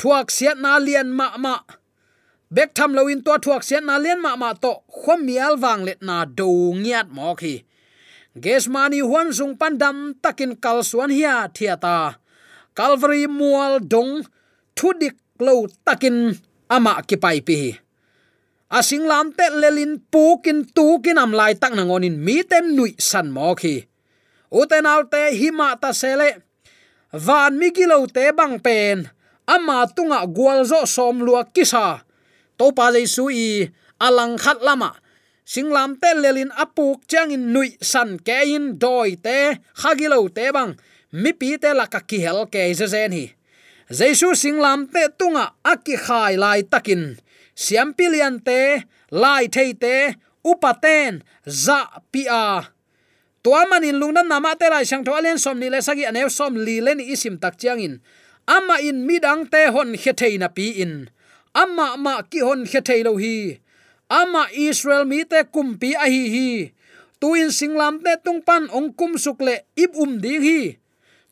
thuak 0.00 0.26
siat 0.36 0.56
na 0.64 0.78
lian 0.86 1.08
ma 1.18 1.26
ma. 1.44 1.54
Bek 2.54 2.70
tham 2.76 2.90
lo 2.96 3.02
in 3.12 3.22
to 3.26 3.32
thuak 3.44 3.62
siat 3.68 3.84
na 3.88 3.94
lian 4.04 4.20
ma 4.24 4.32
ma 4.42 4.50
to 4.62 4.72
khom 5.00 5.20
mial 5.26 5.54
wang 5.62 5.82
let 5.88 6.00
na 6.08 6.16
do 6.38 6.48
ngiat 6.82 7.08
mo 7.16 7.34
khi 7.40 7.54
Gesmani 8.38 9.02
huan 9.02 9.34
sung 9.34 9.58
pandam 9.58 10.14
takin 10.22 10.54
kalsuan 10.54 11.10
hia 11.10 11.50
thiata 11.50 12.22
calvary 12.78 13.26
mual 13.26 13.82
dong 13.82 14.22
thudik 14.78 15.18
lo 15.42 15.66
takin 15.82 16.38
ama 16.70 17.02
ki 17.02 17.16
pai 17.18 17.42
pi 17.42 17.74
asing 18.70 19.02
lam 19.02 19.34
te 19.34 19.50
lelin 19.50 19.98
pukin 19.98 20.62
tukin 20.70 21.18
am 21.18 21.34
lai 21.34 21.58
tak 21.58 21.74
na 21.74 21.82
ngonin 21.82 22.14
mi 22.14 22.46
tem 22.46 22.70
nui 22.70 22.94
san 23.02 23.34
mo 23.34 23.52
khi. 23.58 23.82
Uten 24.50 24.86
alte 24.86 25.34
hima 25.34 25.74
ta 25.82 25.90
sele 25.90 26.46
van 27.10 27.58
mi 27.58 27.74
kilo 27.74 28.06
te 28.06 28.30
bang 28.30 28.62
pen. 28.62 29.10
Ama 29.50 29.90
tunga 29.90 30.22
gwalzo 30.30 30.86
som 30.86 31.18
lua 31.26 31.42
kisa 31.50 32.06
to 32.54 32.70
pa 32.70 32.94
jaisu 32.94 33.26
i 33.34 33.66
alang 33.98 34.38
khat 34.38 34.62
lama 34.62 34.94
singlam 35.52 35.98
te 35.98 36.10
lelin 36.22 36.52
apuk 36.62 37.02
chang 37.10 37.34
in 37.34 37.44
nui 37.52 37.74
san 37.92 38.10
ke 38.26 38.38
in 38.56 38.78
doi 38.82 39.16
te 39.24 39.38
khagilo 39.80 40.20
te 40.36 40.46
bang. 40.56 40.72
Mi 41.22 41.32
pi 41.32 41.56
te 41.62 41.70
la 41.74 41.86
ka 41.90 42.00
ki 42.08 42.18
hel 42.24 42.46
ke 42.52 42.62
ze 42.78 42.86
zen 42.94 43.12
hi. 43.18 43.26
Jesu 43.98 44.28
singlam 44.42 44.86
te 44.94 45.02
tunga 45.18 45.46
aki 45.72 45.96
khai 46.06 46.34
lai 46.42 46.60
takin. 46.62 47.02
Siam 47.62 47.90
pilian 47.98 48.38
te, 48.46 48.60
lai 49.10 49.44
thei 49.54 49.74
te 49.82 50.14
upaten 50.46 51.22
za 51.44 51.80
pia. 52.12 52.70
Tua 53.42 53.66
manin 53.70 53.98
lungna 54.00 54.22
nama 54.22 54.54
te 54.60 54.70
lai 54.70 54.84
sang 54.86 55.02
thoalen 55.04 55.38
som 55.38 55.58
ni 55.58 55.68
le 55.72 55.82
sagi 55.82 56.04
anew 56.06 56.28
som 56.30 56.54
li 56.54 56.78
le 56.80 56.94
ni 56.94 57.04
isim 57.14 57.36
tak 57.42 57.58
chiang 57.60 57.80
in 57.86 57.94
ama 58.46 58.76
in 58.82 59.06
midang 59.06 59.46
te 59.50 59.66
hon 59.74 59.90
khe 60.02 60.12
theina 60.20 60.48
pi 60.56 60.66
in. 60.82 61.10
Ama 61.54 61.96
ma 62.04 62.22
ki 62.22 62.40
hon 62.46 62.62
khe 62.70 62.80
thailo 62.86 63.18
hi 63.22 63.58
ama 64.10 64.50
israel 64.50 65.06
mi 65.06 65.22
te 65.24 65.46
kumpi 65.54 65.94
a 65.94 66.06
hi 66.10 66.24
hi. 66.34 66.50
Tuin 67.20 67.54
singlam 67.54 68.02
te 68.04 68.12
tungpan 68.24 68.66
ong 68.74 68.90
kum 68.98 69.14
sukle 69.14 69.54
ip 69.78 69.94
um 69.94 70.18
ding 70.18 70.42
hi. 70.42 70.60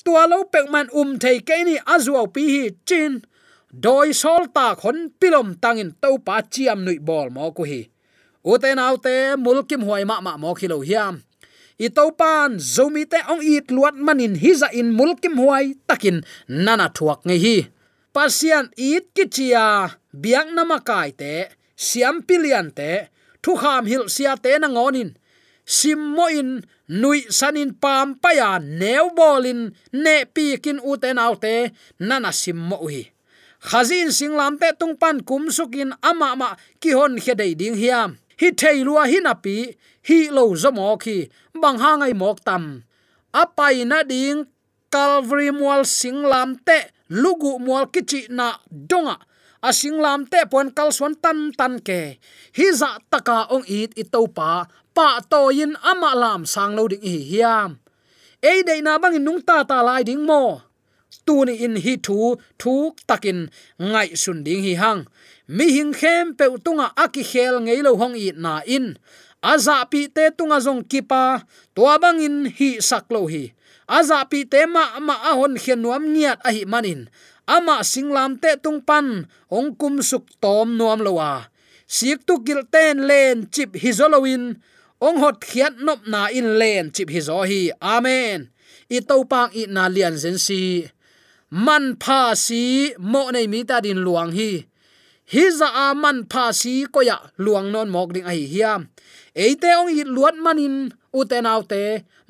Tua 0.05 0.31
lo 0.31 0.47
pek 0.53 0.71
man 0.71 0.87
um 0.95 1.19
thei 1.19 1.43
ke 1.43 1.57
ni 1.67 1.77
azuaw 1.95 2.27
pi 2.35 2.43
hi 2.55 2.65
chin. 2.89 3.21
Doi 3.69 4.15
sol 4.15 4.49
ta 4.57 4.79
khon 4.81 5.11
pilom 5.21 5.59
tangin 5.63 5.91
to 6.03 6.17
pa 6.27 6.41
chiam 6.53 6.87
nui 6.87 6.99
bol 7.03 7.29
mo 7.35 7.51
ku 7.57 7.67
hi. 7.67 7.83
Uten 8.47 8.79
autte 8.79 9.37
mulkim 9.37 9.83
huai 9.85 10.05
ma 10.09 10.23
ma 10.25 10.39
mo 10.39 10.55
khilo 10.55 10.79
hiam. 10.87 11.27
I 11.79 11.89
to 11.97 12.05
pan 12.21 12.59
zomi 12.59 13.03
te 13.11 13.19
ong 13.33 13.43
it 13.43 13.69
luat 13.75 13.95
manin 13.95 14.35
hiza 14.43 14.69
in 14.73 14.95
mulkim 14.99 15.35
huai 15.41 15.75
takin 15.89 16.23
nana 16.49 16.87
thuak 16.97 17.21
nge 17.27 17.37
hi. 17.45 17.57
Pasian 18.15 18.67
it 18.77 19.15
kichia 19.15 19.97
biang 20.23 20.51
nama 20.57 20.79
kai 20.89 21.11
te 21.21 21.33
siam 21.87 22.17
pilian 22.27 22.69
te, 22.79 22.91
thu 23.43 23.53
kham 23.61 23.85
hil 23.91 24.05
sia 24.15 24.33
te 24.45 24.53
na 24.59 24.69
ngonin 24.75 25.11
sim 25.77 26.01
mo 26.17 26.27
in 26.41 26.51
nui 27.01 27.21
sanin 27.39 27.71
pam 27.83 28.09
pa 28.23 28.31
ya 28.41 28.51
neu 28.81 29.07
bolin 29.19 29.61
ne 30.03 30.15
pi 30.35 30.47
kin 30.65 30.79
u 30.91 30.93
te 31.03 31.11
nau 31.19 31.35
te, 31.45 31.55
nana 32.09 32.31
sim 32.43 32.59
mo 32.71 32.79
hi 32.93 33.03
khazin 33.61 34.11
singlam 34.19 34.59
te 34.59 34.73
tung 34.79 34.97
pan 34.97 35.21
kum 35.29 35.51
sukin 35.51 35.91
ama 36.03 36.37
ma 36.41 36.49
ki 36.81 36.91
hon 36.99 37.15
khedei 37.25 37.53
ding 37.61 37.77
hiam. 37.83 38.11
Hi 38.41 38.49
thei 38.61 38.85
lua 38.87 39.05
hi 39.11 39.19
na 39.21 39.35
pi, 39.35 39.57
hi 40.09 40.19
lo 40.31 40.55
zomo 40.63 40.97
khi, 41.03 41.17
bang 41.61 41.79
ha 41.83 41.91
ngai 41.97 42.15
mok 42.15 42.39
tam. 42.47 42.65
Apai 43.43 43.85
na 43.91 44.03
ding, 44.11 44.47
calvary 44.93 45.51
mual 45.51 45.83
singlam 45.99 46.51
te, 46.67 46.79
lugu 47.11 47.59
mual 47.59 47.85
kichi 47.93 48.21
na 48.31 48.47
donga 48.71 49.17
asing 49.63 49.99
lam 49.99 50.27
te 50.27 50.41
pon 50.51 50.71
kal 50.71 50.91
suan 50.95 51.15
tan 51.19 51.51
tan 51.59 51.83
ke. 51.83 52.19
Hi 52.57 52.67
za 52.75 53.03
taka 53.11 53.51
ong 53.55 53.67
it 53.67 53.93
i 53.99 54.05
to 54.07 54.27
pa 54.31 54.67
pa 54.95 55.23
to 55.31 55.51
yin 55.55 55.75
ama 55.83 56.15
lam 56.15 56.47
sang 56.47 56.75
lo 56.79 56.87
ding 56.91 57.03
hi 57.03 57.17
hiam. 57.31 57.71
Ei 58.43 58.63
dei 58.63 58.81
na 58.83 58.99
bang 59.03 59.19
nung 59.19 59.43
ta 59.43 59.67
ta 59.67 59.83
lai 59.83 60.03
ding 60.07 60.23
mo. 60.23 60.63
Tu 61.27 61.45
ni 61.45 61.55
in 61.65 61.77
hi 61.85 61.95
thu 62.07 62.37
thu 62.61 62.95
takin 63.09 63.51
ngai 63.79 64.09
sun 64.23 64.45
ding 64.47 64.63
hi 64.67 64.75
hang. 64.83 65.01
Mi 65.49 65.67
hing 65.77 65.93
khem 65.93 66.37
pe 66.39 66.45
tunga 66.65 66.87
aki 67.05 67.23
khel 67.31 67.55
ngei 67.65 67.81
lo 67.87 67.97
hong 68.01 68.15
i 68.15 68.31
na 68.37 68.61
in. 68.77 68.87
Aza 69.43 69.87
pi 69.91 70.01
te 70.17 70.25
tunga 70.37 70.59
zong 70.67 70.83
kipa 70.91 71.47
to 71.75 71.83
bang 72.03 72.19
in 72.27 72.37
hi 72.57 72.71
sak 72.89 73.07
lo 73.15 73.27
hi. 73.33 73.45
Aza 73.89 74.19
pi 74.31 74.45
te 74.53 74.61
ma 74.75 74.99
ma 75.01 75.15
a 75.31 75.33
hon 75.39 75.55
khian 75.63 75.81
nuam 75.83 76.05
niat 76.15 76.39
a 76.49 76.51
hi 76.57 76.63
manin 76.73 77.01
ama 77.57 77.77
singlam 77.93 78.33
te 78.43 78.51
tung 78.65 78.81
pan, 78.89 79.07
ong 79.57 79.71
kum 79.81 79.95
suk 80.11 80.25
tom 80.43 80.69
nuam 80.79 81.01
lowa 81.07 81.33
sik 81.89 82.21
tu 82.29 82.35
gil 82.47 82.63
ten 82.75 83.09
len 83.09 83.49
chip 83.55 83.73
hizolowin 83.83 84.45
ong 85.01 85.17
hot 85.23 85.41
khiat 85.41 85.75
nop 85.81 86.05
na 86.13 86.29
in 86.39 86.61
len 86.61 86.93
chip 86.95 87.09
hi 87.15 87.21
zo 87.29 87.41
hi. 87.49 87.73
Amen. 87.81 88.53
I 88.91 89.01
to 89.09 89.17
pang 89.31 89.51
i 89.57 89.65
na 89.75 89.89
lian 89.95 90.15
zen 90.23 90.39
si. 90.47 90.85
Man 91.51 91.97
pha 92.03 92.37
si 92.37 92.93
mo 93.13 93.23
nei 93.33 93.47
mi 93.53 93.61
ta 93.69 93.81
din 93.85 94.01
luang 94.07 94.33
hi. 94.39 94.51
Hi 95.33 95.45
za 95.59 95.69
a 95.85 95.87
man 96.03 96.19
pha 96.31 96.45
si 96.61 96.85
ko 96.93 97.01
ya 97.01 97.17
luang 97.45 97.73
non 97.73 97.89
mok 97.95 98.11
ding 98.15 98.29
ai 98.29 98.45
hiam 98.53 98.83
eite 99.45 99.71
ong 99.81 99.93
i 99.93 100.03
luat 100.05 100.37
manin 100.45 100.77
uten 101.19 101.47
autte 101.53 101.83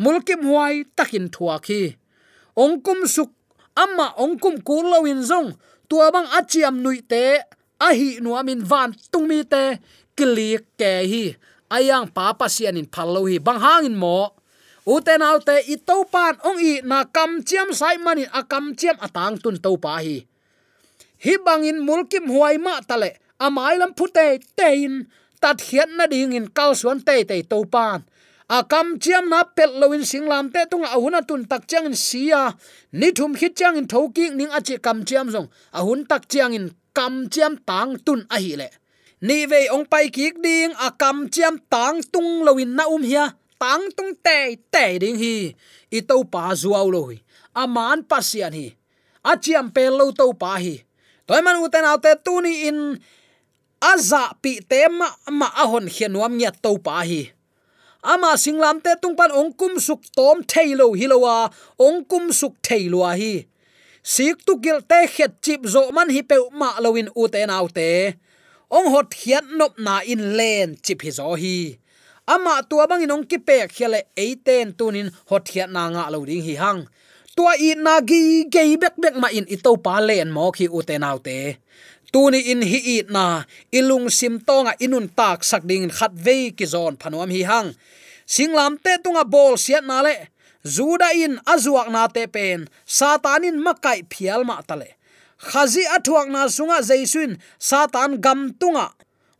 mulkim 0.02 0.42
huai 0.48 0.84
takin 0.96 1.26
thua 1.34 1.56
khi 1.66 1.82
ong 2.62 2.74
kum 2.84 3.00
suk 3.14 3.30
amma 3.82 4.06
ong 4.22 4.36
kum 4.42 4.56
kul 4.66 4.86
lowin 4.92 5.22
zong. 5.30 5.54
Tua 5.88 6.10
bang 6.14 6.28
achiam 6.38 6.82
nui 6.84 7.00
te, 7.00 7.40
a 7.86 7.88
hi 7.98 8.18
nuamin 8.24 8.60
van 8.70 8.90
tung 9.12 9.26
mi 9.30 9.40
te 9.52 9.78
kili 10.16 10.58
ke 10.78 10.92
hi. 11.10 11.24
Ayang 11.70 12.08
papa 12.10 12.46
sian 12.48 12.80
in 12.80 12.88
phallo 12.94 13.22
hi, 13.30 13.38
bang 13.38 13.60
hangin 13.64 13.96
mo. 13.96 14.34
Uten 14.88 15.22
autte 15.22 15.56
i 15.68 15.76
to 15.88 15.96
pan 16.12 16.34
ong 16.48 16.58
i 16.60 16.72
na 16.90 17.04
kam 17.04 17.44
chiam 17.48 17.70
sai 17.76 17.96
mani, 18.00 18.24
a 18.38 18.40
kam 18.42 18.74
chiam 18.78 18.96
atang 19.06 19.36
tun 19.42 19.56
to 19.64 19.76
pa 19.76 20.00
hi 20.04 20.28
hi 21.18 21.34
bangin 21.44 21.82
mulkim 21.82 22.30
huai 22.30 22.56
ma 22.62 22.78
tale 22.88 23.10
amailam 23.42 23.90
phute 23.98 24.26
tein 24.58 24.92
tat 25.42 25.58
hian 25.66 25.90
na 25.98 26.06
ding 26.06 26.32
in 26.38 26.46
kal 26.56 26.74
suan 26.80 27.02
te 27.06 27.16
te 27.30 27.42
to 27.42 27.58
pan 27.74 28.06
a 28.48 28.64
kam 28.64 28.98
chiam 28.98 29.28
na 29.28 29.44
pet 29.44 29.70
loin 29.76 30.00
singlam 30.00 30.48
te 30.52 30.64
tung 30.70 30.84
a 30.84 30.96
hun 30.96 31.16
tun 31.28 31.44
tak 31.44 31.68
chang 31.68 31.84
in 31.84 31.94
sia 31.94 32.56
ni 32.92 33.12
thum 33.12 33.34
hit 33.34 33.52
chang 33.56 33.76
in 33.76 33.86
thoki 33.86 34.32
ning 34.32 34.48
a 34.48 34.60
chi 34.60 34.76
kam 34.80 35.04
chiam 35.04 35.28
zong. 35.28 35.48
A 35.72 35.84
hun 35.84 36.06
tak 36.08 36.28
chiang 36.28 36.54
in 36.56 36.72
kam 36.94 37.28
chiam 37.28 37.60
tang 37.68 38.00
tun 38.06 38.24
a 38.30 38.40
hi 38.40 38.56
le. 38.56 38.68
Ni 39.20 39.46
ve 39.46 39.68
ong 39.68 39.84
pai 39.84 40.08
kik 40.08 40.40
ding, 40.40 40.72
a 40.80 40.88
kam 40.94 41.28
chiam 41.28 41.58
tang 41.68 42.00
tung 42.12 42.44
loin 42.46 42.70
na 42.74 42.84
um 42.88 43.02
hia. 43.02 43.36
Tang 43.60 43.90
tung 43.96 44.14
te 44.24 44.56
te 44.72 44.98
ding 44.98 45.18
hi. 45.18 45.52
I 45.92 46.00
to 46.08 46.24
pa 46.24 46.54
zuaw 46.54 46.86
lo 46.88 47.10
hi. 47.10 47.18
A 47.54 47.66
man 47.66 48.06
pasian 48.08 48.54
hi. 48.54 48.72
A 49.24 49.36
chiam 49.36 49.68
pe 49.74 49.90
lo 49.90 50.08
to 50.12 50.32
pa 50.32 50.56
hi. 50.56 50.80
Toy 51.26 51.40
man 51.44 51.60
uten 51.60 51.84
autte 51.84 52.16
tuni 52.24 52.64
in 52.68 52.96
aza 53.82 54.32
pi 54.40 54.64
te 54.64 54.88
ma 54.88 55.08
ma 55.28 55.48
ahon 55.62 55.84
hianuam 55.84 56.32
nya 56.40 56.48
to 56.48 56.78
pa 56.80 57.04
hi 57.04 57.28
ama 58.02 58.38
singlam 58.38 58.78
te 58.84 58.94
tungpan 59.02 59.30
ongkum 59.34 59.78
suk 59.82 60.00
tom 60.16 60.42
thailo 60.46 60.94
hilowa 60.94 61.50
ongkum 61.78 62.30
suk 62.32 62.54
thailwa 62.62 63.16
hi. 63.18 63.46
Sik 64.02 64.46
tu 64.46 64.56
gil 64.62 64.80
te 64.90 65.06
khet 65.14 65.32
chip 65.42 65.66
zo 65.66 65.90
man 65.92 66.08
hi 66.10 66.22
pe 66.22 66.36
ma 66.60 66.70
lowin 66.84 67.08
u 67.16 67.28
te 67.28 67.44
nau 67.46 67.66
te. 67.68 68.14
Ong 68.70 68.88
hot 68.92 69.10
hiat 69.20 69.44
nop 69.58 69.74
na 69.78 70.00
in 70.12 70.36
len 70.38 70.76
chip 70.84 71.02
hi 71.02 71.10
zo 71.10 71.34
hi. 71.34 71.78
Ama 72.28 72.62
tua 72.68 72.86
bang 72.86 73.02
in 73.02 73.14
ong 73.16 73.26
ki 73.30 73.38
pe 73.48 73.66
khele 73.66 74.00
eiten 74.16 74.76
tunin 74.78 75.08
hot 75.30 75.48
hiat 75.52 75.70
na 75.72 75.88
nga 75.92 76.04
lo 76.12 76.24
ding 76.28 76.44
hi 76.46 76.54
hang. 76.62 76.86
Tua 77.36 77.52
i 77.58 77.74
na 77.74 78.00
gi 78.08 78.46
ge 78.52 78.62
bek 78.82 78.94
bek 79.02 79.14
ma 79.22 79.28
in 79.38 79.46
i 79.54 79.56
to 79.64 79.72
pa 79.84 79.98
len 80.08 80.30
mo 80.36 80.50
khi 80.56 80.66
u 80.70 80.80
te 80.88 80.96
nau 81.02 81.18
te 81.26 81.38
tuni 82.12 82.40
in 82.52 82.62
hi 82.62 82.80
i 82.94 82.96
na 83.08 83.44
ilung 83.72 84.08
sim 84.10 84.40
tonga 84.40 84.72
inun 84.80 85.08
tak 85.18 85.44
sak 85.44 85.62
ding 85.70 85.88
khat 85.90 86.12
ve 86.12 86.50
ki 86.56 86.66
zon 86.66 86.96
phanom 87.00 87.30
hi 87.30 87.42
hang. 87.50 87.74
Singlam 88.26 88.76
te 88.84 88.92
tunga 89.04 89.24
bol 89.24 89.54
siat 89.56 89.84
na 89.84 90.02
le. 90.06 90.16
Zuda 90.64 91.14
in 91.14 91.40
azuak 91.46 91.88
na 91.88 92.08
te 92.08 92.26
pen, 92.26 92.68
satanin 92.84 93.56
makai 93.64 94.04
phial 94.10 94.44
ma 94.44 94.60
tale 94.60 94.98
khazi 95.38 95.86
athuak 95.86 96.28
na 96.28 96.50
sunga 96.50 96.82
jaisuin 96.82 97.38
satan 97.58 98.18
gam 98.20 98.52
tunga. 98.58 98.90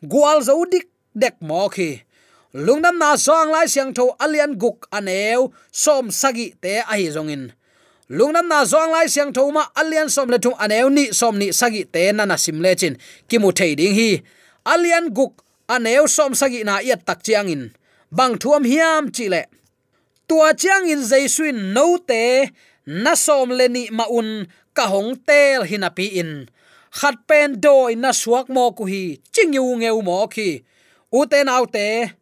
Gwal 0.03 0.43
zodik 0.47 0.87
dek 1.15 1.43
mo 1.43 1.69
khi. 1.69 2.03
Lungnam 2.55 2.97
na 2.97 3.19
song 3.19 3.51
lai 3.51 3.67
siang 3.67 3.93
tho 3.93 4.15
alian 4.17 4.57
guk 4.57 4.87
aneu, 4.95 5.53
som 5.73 6.11
sagi 6.11 6.55
te 6.63 6.81
ahi 6.81 7.11
zongin 7.11 7.53
lungnam 8.09 8.49
na 8.49 8.65
zong 8.65 8.93
lai 8.93 9.09
siang 9.09 9.33
thoma 9.37 9.69
alian 9.77 10.09
som 10.09 10.29
le 10.33 10.39
thum 10.41 10.57
aneu 10.57 10.89
ni 10.89 11.13
som 11.13 11.37
ni 11.37 11.53
sagi 11.53 11.85
te 11.85 12.13
na 12.13 12.25
na 12.25 12.37
sim 12.37 12.59
le 12.65 12.73
chin. 12.81 12.95
Ki 13.29 13.37
mu 13.39 13.53
thei 13.53 13.73
ding 13.77 13.95
hi. 13.95 14.11
Alian 14.65 15.13
guk 15.17 15.33
aneu 15.69 16.09
som 16.09 16.33
sagi 16.35 16.65
na 16.65 16.81
yat 16.81 17.05
tak 17.05 17.21
chiang 17.23 17.49
in. 17.55 17.63
Bang 18.11 18.35
thuam 18.41 18.65
hiam 18.65 19.13
chi 19.13 19.29
le. 19.29 19.43
Tua 20.29 20.53
chiang 20.61 20.89
in 20.89 21.01
jaisuin 21.11 21.73
no 21.77 21.97
te, 22.09 22.53
na 22.87 23.13
som 23.15 23.49
le 23.59 23.69
ni 23.69 23.89
ma 23.93 24.05
un 24.19 24.49
ka 24.77 24.85
hong 24.93 25.13
tel 25.29 25.65
hinapi 25.69 26.07
in. 26.21 26.33
Khat 26.99 27.17
pen 27.29 27.61
doi 27.61 27.93
na 27.97 28.11
suak 28.13 28.49
mo 28.49 28.73
ku 28.73 28.85
hi, 28.93 29.21
ching 29.33 29.53
yu 29.53 29.65
ngeu 29.81 30.01
mo 30.01 30.27
ki 30.35 30.65
u 31.13 31.21
te 31.31 31.45
nau 31.45 31.65
te 31.65 32.13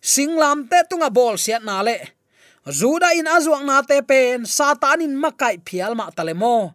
singlam 0.00 0.68
te 0.70 0.78
tunga 0.88 1.10
bol 1.10 1.36
siat 1.36 1.64
na 1.64 1.80
le 1.86 1.96
zuda 2.68 3.14
in 3.16 3.24
azuak 3.26 3.64
na 3.64 3.80
te 3.82 4.02
pen, 4.02 4.44
satan 4.44 5.00
in 5.00 5.16
makai 5.16 5.60
phial 5.64 5.94
ma 5.94 6.10
talemo 6.10 6.74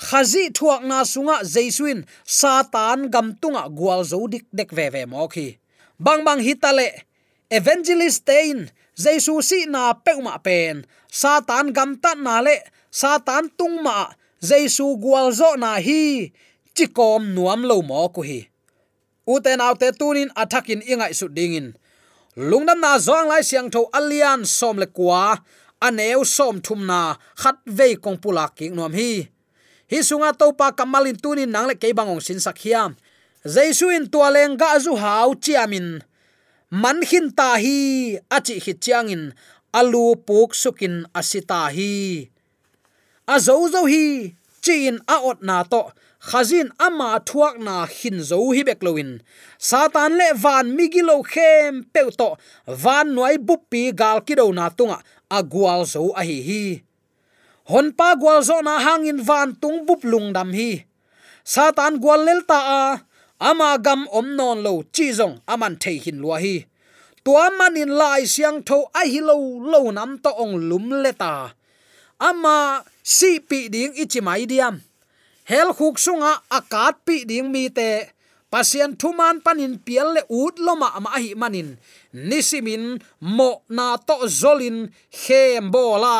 khazi 0.00 0.48
thuak 0.56 0.82
na 0.84 1.04
sunga 1.04 1.44
jaisuin 1.44 2.04
satan 2.24 3.12
gam 3.12 3.36
tunga 3.40 3.68
gwal 3.68 4.00
zo 4.10 4.24
dik 4.32 4.44
dek 4.52 4.70
ve 4.72 4.86
ve 4.94 5.04
mo 5.04 5.28
khi. 5.28 5.60
Bang 6.00 6.24
bang 6.24 6.40
hitale 6.40 7.04
evangelist 7.52 8.24
tein 8.24 8.72
jaisu 8.96 9.44
si 9.44 9.68
na 9.68 9.92
peuma 9.92 10.40
pen, 10.40 10.84
satan 11.12 11.72
gam 11.76 11.96
ta 12.02 12.12
na 12.16 12.40
le, 12.40 12.56
satan 12.90 13.52
tung 13.58 13.84
ma 13.84 14.08
jaisu 14.40 14.96
gwal 14.96 15.28
zo 15.32 15.56
na 15.60 15.76
hi, 15.76 16.32
chikom 16.76 17.36
nuam 17.36 17.60
lo 17.68 17.82
mo 17.84 18.08
ku 18.08 18.24
hi. 18.24 18.48
Uten 19.28 19.60
autte 19.60 19.92
tunin 19.92 20.32
athakin 20.32 20.80
ingai 20.80 21.12
su 21.12 21.28
dingin 21.28 21.76
lungnam 22.38 22.78
na 22.78 22.94
zong 22.98 23.26
lai 23.26 23.42
siang 23.42 23.70
tho 23.70 23.90
alian 23.90 24.46
som 24.46 24.78
le 24.78 24.86
kwa 24.86 25.38
aneu 25.82 26.22
som 26.22 26.62
thum 26.62 26.86
na 26.86 27.18
khat 27.34 27.58
ve 27.66 27.96
kong 27.98 28.20
pula 28.22 28.46
ki 28.54 28.70
nom 28.70 28.92
hi. 28.94 29.26
Hi 29.90 29.98
sunga 30.06 30.30
to 30.38 30.54
pa 30.54 30.70
kamalin 30.70 31.18
tunin 31.18 31.50
nang 31.50 31.66
le 31.66 31.74
ke 31.74 31.90
bangong 31.90 32.22
sin 32.22 32.38
sakhiam 32.38 32.94
jaisu 33.42 33.90
in 33.90 34.06
tua 34.06 34.30
leng 34.30 34.54
ga 34.60 34.78
zu 34.78 34.94
hau 34.94 35.34
chiamin. 35.34 36.06
Man 36.70 37.02
khin 37.02 37.34
ta 37.34 37.58
hi 37.58 38.14
achi 38.30 38.62
hi 38.62 38.72
chiangin 38.78 39.34
alu 39.74 40.14
puk 40.26 40.54
sukin 40.54 41.10
asita 41.18 41.66
hi. 41.74 42.30
Azo 43.26 43.66
zo 43.74 43.82
hi 43.90 44.38
chin 44.62 45.02
a 45.10 45.16
ot 45.18 45.42
na 45.42 45.66
to 45.66 45.90
khazin 46.28 46.68
ama 46.78 47.20
thuak 47.28 47.56
na 47.66 47.86
hin 47.86 48.20
zo 48.30 48.38
hi 48.54 48.62
bek 48.68 48.80
loin 48.86 49.10
satan 49.68 50.12
le 50.20 50.28
van 50.44 50.66
migilo 50.76 51.16
khem 51.32 51.84
pe 51.92 52.00
to. 52.18 52.28
Van 52.82 53.06
noi 53.16 53.36
buppi 53.46 53.82
gal 54.00 54.20
ki 54.26 54.34
do 54.40 54.52
na 54.52 54.68
tunga. 54.68 54.98
Agwal 55.38 55.82
zo 55.92 56.02
a 56.20 56.22
hi 56.28 56.38
hi. 56.48 56.64
Hon 57.70 57.86
pa 57.98 58.08
gwal 58.20 58.40
zo 58.48 58.56
na 58.66 58.74
hangin 58.84 59.20
van 59.28 59.48
tung 59.62 59.78
bup 59.86 60.02
lung 60.04 60.28
dam 60.36 60.50
hi. 60.58 60.70
Satan 61.44 61.94
gwal 62.02 62.20
lel 62.26 62.42
ta 62.50 62.58
a. 62.80 62.82
Ama 63.48 63.78
gam 63.84 64.04
om 64.18 64.36
non 64.36 64.58
lo 64.66 64.72
chi 64.94 65.06
zong 65.18 65.40
aman 65.52 65.74
thei 65.82 65.96
hin 66.04 66.18
lua 66.22 66.36
hi. 66.44 66.56
Tua 67.24 67.44
manin 67.58 67.92
lai 68.00 68.22
siang 68.32 68.58
tho 68.68 68.78
a 69.00 69.02
hi 69.12 69.20
lo 69.28 69.36
lo 69.72 69.80
nam 69.96 70.10
to 70.24 70.30
ong 70.42 70.56
lum 70.68 70.86
leta 71.04 71.34
ama 72.20 72.84
si 73.02 73.40
pi 73.40 73.68
ding 73.72 73.96
ichimai 73.96 74.44
diam 74.44 74.76
hel 75.50 75.74
khuk 75.74 75.98
sunga 75.98 76.32
akat 76.58 76.94
pi 77.06 77.16
ding 77.30 77.50
mi 77.50 77.66
te. 77.78 77.90
Pasien 78.50 78.90
thuman 79.00 79.36
panin 79.44 79.74
pial 79.86 80.08
le 80.14 80.22
ut 80.42 80.54
loma 80.66 80.88
ama 80.98 81.10
hi 81.22 81.34
manin. 81.42 81.68
Nisimin 82.14 82.84
mo 83.36 83.50
na 83.76 83.86
to 84.08 84.16
zolin 84.40 84.78
hem 85.22 85.70
bola 85.74 86.18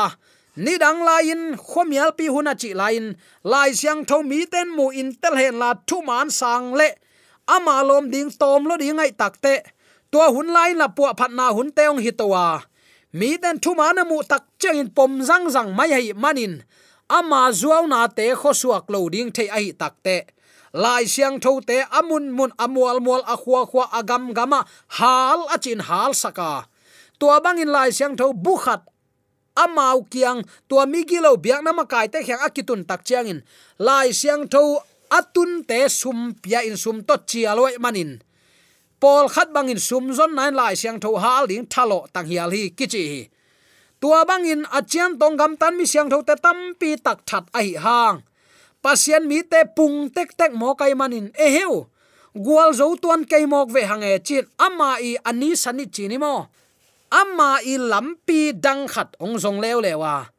ni 0.65 0.75
dang 0.83 1.01
lain, 1.09 1.41
khomial 1.69 2.11
pi 2.19 2.27
huna 2.35 2.53
chi 2.61 2.71
lain. 2.81 3.15
Lai 3.51 3.71
siang 3.79 4.03
tho 4.09 4.17
mi 4.31 4.47
ten 4.53 4.69
mu 4.77 4.87
in 5.01 5.11
tel 5.23 5.35
hen 5.41 5.59
la 5.63 5.71
thuman 5.89 6.29
sang 6.41 6.67
le. 6.79 6.89
Ama 7.55 7.77
lom 7.89 8.11
ding 8.13 8.31
tom 8.41 8.63
lo 8.69 8.75
ding 8.83 8.99
ai 8.99 9.13
takte 9.21 9.55
tua 10.11 10.27
hun 10.35 10.49
lain 10.57 10.77
la 10.83 10.89
pu 10.97 11.03
phat 11.19 11.31
na 11.39 11.47
hun 11.57 11.71
teong 11.77 12.01
hitowa 12.05 12.47
mi 13.19 13.39
ten 13.43 13.57
thuman 13.63 13.99
mu 14.11 14.17
tak 14.31 14.43
chengin 14.61 14.91
pom 14.97 15.13
zang 15.29 15.47
zang 15.55 15.71
mai 15.79 15.91
hi 15.95 16.13
manin 16.23 16.55
ama 17.19 17.51
zuaw 17.61 17.85
na 17.91 18.07
te 18.07 18.27
kho 18.41 18.51
suak 18.61 18.87
lo 18.93 19.01
ding 19.15 19.31
thei 19.37 19.49
ai 19.59 19.67
takte 19.81 20.17
lai 20.73 21.07
siang 21.07 21.43
tho 21.43 21.59
te 21.61 21.83
amun 21.91 22.31
mun 22.31 22.51
amual 22.55 23.03
mual 23.03 23.23
a 23.27 23.35
khuwa 23.35 23.67
khuwa 23.67 23.91
agam 23.91 24.31
gama 24.33 24.63
hal 24.99 25.47
achin 25.51 25.81
hal 25.83 26.15
saka. 26.15 26.67
Tua 27.19 27.43
bangin 27.43 27.69
lai 27.69 27.91
siang 27.91 28.15
tho 28.17 28.33
bukhat 28.33 28.87
amau 29.59 30.07
kiang. 30.07 30.47
Tua 30.69 30.87
migilo 30.87 31.35
biak 31.37 31.63
nama 31.67 31.85
kai 31.87 32.07
te 32.07 32.23
khyang 32.23 32.43
akitun 32.47 32.87
tak 32.87 33.03
chiangin. 33.03 33.43
Lai 33.79 34.15
siang 34.15 34.47
tho 34.47 34.79
atun 35.11 35.67
te 35.67 35.89
sum 35.89 36.35
pia 36.39 36.63
in 36.63 36.77
sum 36.77 37.03
to 37.03 37.19
chialoi 37.27 37.75
manin. 37.83 38.23
Pol 39.01 39.29
khat 39.29 39.51
bangin 39.51 39.81
sum 39.81 40.13
zon 40.15 40.35
nine 40.39 40.55
lai 40.55 40.75
siang 40.79 41.01
tho 41.03 41.19
hal 41.19 41.51
ding 41.51 41.67
thalo 41.67 42.07
tang 42.15 42.27
hial 42.31 42.51
hi 42.55 42.71
kichi 42.71 43.05
hi 43.11 43.23
tua 44.01 44.25
bangin 44.25 44.65
achian 44.73 45.21
tong 45.21 45.37
gam 45.37 45.57
tan 45.61 45.77
mi 45.77 45.85
siang 45.85 46.09
thote 46.09 46.35
tampi 46.41 46.97
tak 46.97 47.23
that 47.29 47.45
ai 47.55 47.77
hang. 47.77 48.25
Pasien 48.81 49.29
mi 49.29 49.45
te 49.45 49.69
pung 49.77 50.09
tek 50.09 50.33
tek 50.37 50.53
mo 50.57 50.75
kai 50.75 50.97
manin. 50.97 51.29
E 51.37 51.61
heu 51.61 51.87
gwal 52.35 52.73
zo 52.73 52.97
tuan 52.97 53.29
kei 53.29 53.45
mok 53.45 53.69
ve 53.71 53.85
hange 53.85 54.19
chin. 54.25 54.49
Ama 54.59 54.97
i 54.99 55.21
ani 55.25 55.53
sani 55.57 55.87
chini 55.87 56.17
mo 56.19 56.49
ama 57.11 57.59
i 57.67 57.75
lampi 57.77 58.55
dang 58.55 58.87
khat 58.87 59.19
ong 59.19 59.35
zong 59.35 59.59
lew 59.59 59.83
lewa 59.83 60.31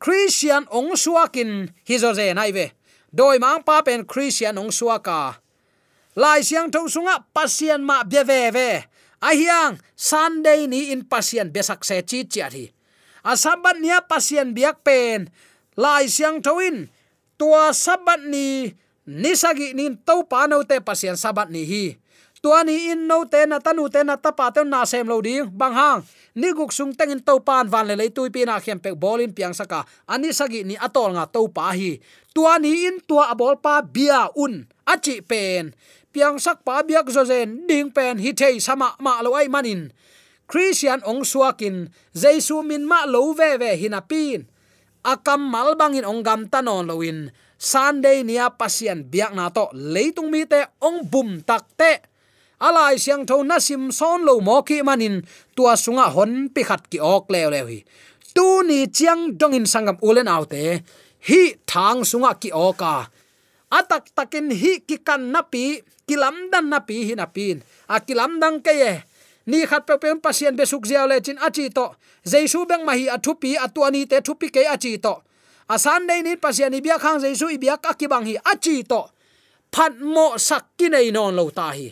christian 0.00 0.64
ong 0.72 0.96
suakin 0.96 1.68
hi 1.84 1.96
zo 2.00 2.16
ze 2.16 2.32
nai 2.32 2.52
ve. 2.56 2.72
Doi 3.12 3.36
mang 3.36 3.60
pa 3.60 3.84
pen 3.84 4.08
christian 4.08 4.56
ong 4.56 4.72
suaka 4.72 5.36
lai 6.16 6.42
siang 6.42 6.72
tho 6.72 6.88
sunga, 6.88 7.20
pasien 7.32 7.84
ma 7.84 8.02
bia 8.04 8.24
ve 8.24 8.50
ve. 8.50 8.70
A 9.20 9.36
hiang, 9.36 9.76
sunday 9.96 10.64
ni 10.66 10.92
in 10.92 11.04
pasien 11.04 11.52
besak 11.52 11.84
se 11.84 12.00
chi 12.02 12.24
chi 12.24 12.72
thi 13.24 13.72
nia 13.80 14.00
pasien 14.04 14.54
biak 14.54 14.84
pen. 14.84 15.28
Lai 15.76 16.08
siang 16.08 16.42
thoin 16.42 16.90
tua 17.40 17.72
sabat 17.72 18.20
ni 18.28 18.74
nisagi 19.08 19.72
nin 19.72 19.96
to 20.04 20.28
pa 20.28 20.44
no 20.44 20.60
te 20.66 20.80
pasien 20.80 21.16
sabat 21.16 21.48
ni 21.48 21.64
hi. 21.64 21.86
Tua 22.40 22.64
ni 22.64 22.88
in 22.88 23.04
no 23.04 23.28
te 23.28 23.44
na 23.44 23.60
tanu 23.60 23.92
te 23.92 24.00
na 24.00 24.16
tapa 24.16 24.48
te 24.48 24.64
na 24.64 24.88
sem 24.88 25.04
lo 25.04 25.20
ding. 25.20 25.44
Bang 25.52 25.76
hang, 25.76 26.00
ni 26.32 26.48
guk 26.56 26.72
sung 26.72 26.96
teng 26.96 27.12
in 27.12 27.20
to 27.20 27.36
pan 27.44 27.68
van 27.68 27.84
le 27.84 27.92
le 28.00 28.08
tui 28.08 28.32
pi 28.32 28.48
na 28.48 28.56
khem 28.56 28.80
pe 28.80 28.96
bolin 28.96 29.28
piang 29.28 29.52
saka. 29.52 29.84
Ani 30.08 30.32
sagi 30.32 30.64
ni 30.64 30.72
atol 30.80 31.12
nga 31.12 31.28
to 31.28 31.52
pa 31.52 31.76
hi. 31.76 32.00
Tua 32.32 32.56
ni 32.56 32.88
in 32.88 32.96
tua 33.04 33.28
abol 33.28 33.60
pa 33.60 33.84
bia 33.84 34.32
un 34.40 34.64
achi 34.88 35.20
pen. 35.20 35.76
Piang 36.10 36.40
sak 36.40 36.64
pa 36.64 36.80
biak 36.82 37.06
zo 37.12 37.22
zen, 37.28 37.68
ding 37.68 37.92
pen 37.92 38.16
hi 38.18 38.32
thei 38.32 38.56
sama 38.56 38.96
ma 39.04 39.20
lo 39.20 39.36
ai 39.36 39.46
manin 39.46 39.92
christian 40.50 40.98
ong 41.06 41.22
suakin 41.22 41.86
jesu 42.10 42.66
min 42.66 42.82
ma 42.82 43.06
lo 43.06 43.30
ve 43.38 43.54
ve 43.54 43.78
hinapin 43.78 44.50
akam 45.06 45.46
mal 45.46 45.78
bangin 45.78 46.02
ong 46.02 46.26
gam 46.26 46.50
tanon 46.50 46.90
loin 46.90 47.30
sunday 47.60 48.24
nia 48.24 48.48
pasian 48.56 49.04
biak 49.04 49.36
na 49.36 49.52
to. 49.52 49.68
Leitung 49.76 50.32
mi 50.32 50.48
te 50.48 50.64
ong 50.80 51.04
bum 51.04 51.44
tak 51.44 51.68
te. 51.76 52.00
Alai 52.60 52.96
siang 53.00 53.28
tho 53.28 53.44
na 53.44 53.60
sim 53.60 53.92
son 53.92 54.24
lo 54.24 54.40
mo 54.40 54.60
ki 54.64 54.84
manin, 54.84 55.24
tua 55.56 55.76
sunga 55.76 56.12
hon 56.12 56.48
pi 56.52 56.60
khat 56.64 56.88
ki 56.92 56.98
ok 57.00 57.24
le 57.32 57.40
le 57.52 57.60
hi. 57.68 57.78
Tu 58.34 58.48
ni 58.68 58.88
chiang 58.88 59.36
dong 59.36 59.56
in 59.56 59.68
sangam 59.68 59.96
ulen 60.00 60.28
autte 60.28 60.80
hi 61.28 61.40
thang 61.68 62.00
sunga 62.04 62.32
ki 62.40 62.50
oka 62.52 63.08
atak 63.70 64.10
takin 64.16 64.50
hi 64.50 64.82
ki 64.88 64.96
kan 65.06 65.30
napi 65.32 65.82
kilam 66.08 66.50
dan 66.50 66.70
na 66.72 66.80
hi 66.88 67.14
a 67.94 67.96
kilam 68.06 68.40
dang 68.42 68.58
ke 68.64 68.72
ye 68.72 68.92
ni 69.50 69.66
khat 69.70 69.82
pe 69.88 69.94
pem 70.02 70.18
pasien 70.24 70.54
be 70.58 70.64
suk 70.72 70.86
ziaw 70.90 71.06
le 71.10 71.16
chin 71.24 71.38
achi 71.46 71.66
to. 71.76 71.86
Jaisu 72.32 72.66
beng 72.70 72.84
mahi 72.88 73.04
athupi 73.16 73.50
atuani 73.64 74.06
te 74.10 74.18
thupi 74.26 74.48
ke 74.54 74.62
achi 74.74 74.98
to. 75.04 75.14
Asan 75.74 76.06
dei 76.08 76.22
ni 76.22 76.36
pasien 76.36 76.74
ibia 76.78 76.98
khang 77.02 77.18
jaisu 77.22 77.46
ibia 77.56 77.76
ka 77.84 77.92
ki 77.98 78.06
bang 78.12 78.26
hi 78.26 78.34
achi 78.52 78.76
to. 78.90 79.00
Phat 79.74 79.92
mo 80.14 80.26
sak 80.48 80.64
ki 80.78 80.88
nei 80.94 81.10
non 81.10 81.34
lo 81.38 81.44
ta 81.58 81.70
hi. 81.76 81.88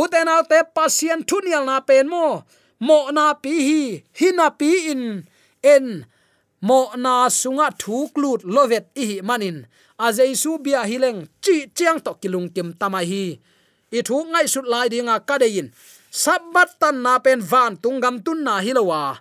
Uten 0.00 0.28
al 0.28 0.44
te 0.50 0.58
pasien 0.76 1.24
thunial 1.28 1.64
na 1.68 1.80
pen 1.80 2.08
mo. 2.08 2.44
Mo 2.80 2.98
na 3.16 3.32
pi 3.42 3.54
hi. 3.68 3.82
Hi 4.18 4.28
na 4.38 4.50
pi 4.50 4.70
in. 4.92 5.02
En. 5.64 5.86
Mo 6.60 6.80
na 6.96 7.28
sunga 7.40 7.68
thu 7.80 8.08
klut 8.14 8.40
lovet 8.44 8.86
i 9.04 9.20
manin. 9.28 9.66
A 9.98 10.12
jaisu 10.12 10.58
bia 10.64 10.84
hileng 10.90 11.20
chi 11.44 11.56
chiang 11.76 12.00
to 12.04 12.12
kilung 12.20 12.48
kim 12.54 12.68
tamai 12.80 13.06
hi. 13.12 13.24
I 13.96 14.00
thu 14.02 14.16
ngai 14.32 14.46
sut 14.52 14.66
lai 14.72 14.88
dinga 14.92 15.16
ka 15.28 15.38
dein 15.42 15.72
sabat 16.16 16.80
tan 16.80 17.04
na 17.04 17.20
pen 17.24 17.44
van 17.50 17.76
tunggam 17.76 18.16
tun 18.24 18.40
na 18.46 18.64
hilowa 18.64 19.20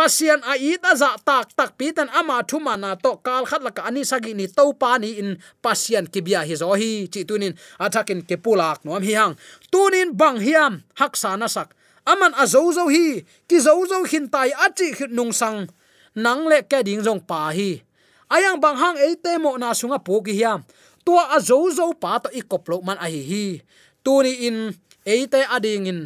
pasian 0.00 0.40
a 0.46 0.56
ita 0.56 0.96
aza 0.96 1.18
tak 1.20 1.52
tak 1.52 1.76
pitan 1.76 2.08
ama 2.16 2.40
thuma 2.46 2.78
na 2.80 2.96
to 2.96 3.18
kal 3.20 3.44
khat 3.44 3.60
la 3.60 3.68
ka 3.74 3.84
ani 3.84 4.06
sagi 4.06 4.32
ni 4.32 4.46
to 4.48 4.72
pa 4.72 4.96
ni 4.96 5.20
in 5.20 5.36
pasian 5.60 6.08
kibia 6.08 6.40
hi 6.46 6.54
zo 6.56 6.72
hi. 6.72 7.10
Chi 7.12 7.26
tunin 7.28 7.52
athakin 7.76 8.24
ke 8.24 8.40
pulak 8.40 8.80
nom 8.86 9.02
hi 9.02 9.12
hang. 9.18 9.34
Tunin 9.68 10.16
bang 10.16 10.40
hiam 10.40 10.72
hak 10.96 11.12
sa 11.18 11.36
na 11.36 11.50
sak. 11.50 11.76
Aman 12.08 12.32
a 12.32 12.48
zo 12.48 12.64
zo 12.72 12.88
hi, 12.88 13.20
ki 13.44 13.56
zo 13.60 13.76
zo 13.84 14.08
hin 14.08 14.32
tai 14.32 14.50
achi 14.56 14.96
khit 14.96 15.12
nung 15.12 15.36
sang. 15.36 15.68
Nang 16.16 16.48
le 16.48 16.64
ke 16.64 16.80
ding 16.80 17.04
jong 17.04 17.20
pa 17.20 17.52
hi. 17.52 17.84
Ayang 18.32 18.56
bang 18.62 18.78
hang 18.80 18.96
e 18.96 19.18
te 19.20 19.36
mo 19.36 19.58
na 19.60 19.76
sunga 19.76 20.00
pu 20.00 20.24
ki 20.24 20.32
hiam. 20.32 20.64
Tua 21.04 21.36
a 21.36 21.38
zo 21.42 21.68
zo 21.68 21.92
pa 21.92 22.22
to 22.22 22.32
ikoplo 22.32 22.80
man 22.80 22.96
a 22.96 23.06
hi 23.10 23.20
hi. 23.20 23.46
Tuni 24.00 24.48
in 24.48 24.56
e 25.04 25.28
te 25.28 25.44
ading 25.44 25.86
in 25.92 26.00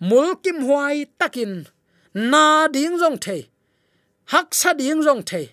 mulkim 0.00 0.64
huai 0.66 1.06
takin, 1.18 1.66
na 2.14 2.68
ding 2.68 2.98
jong 2.98 3.18
the, 3.18 3.46
hak 4.26 4.54
sa 4.54 4.72
ding 4.72 5.02
jong 5.02 5.22
the. 5.22 5.48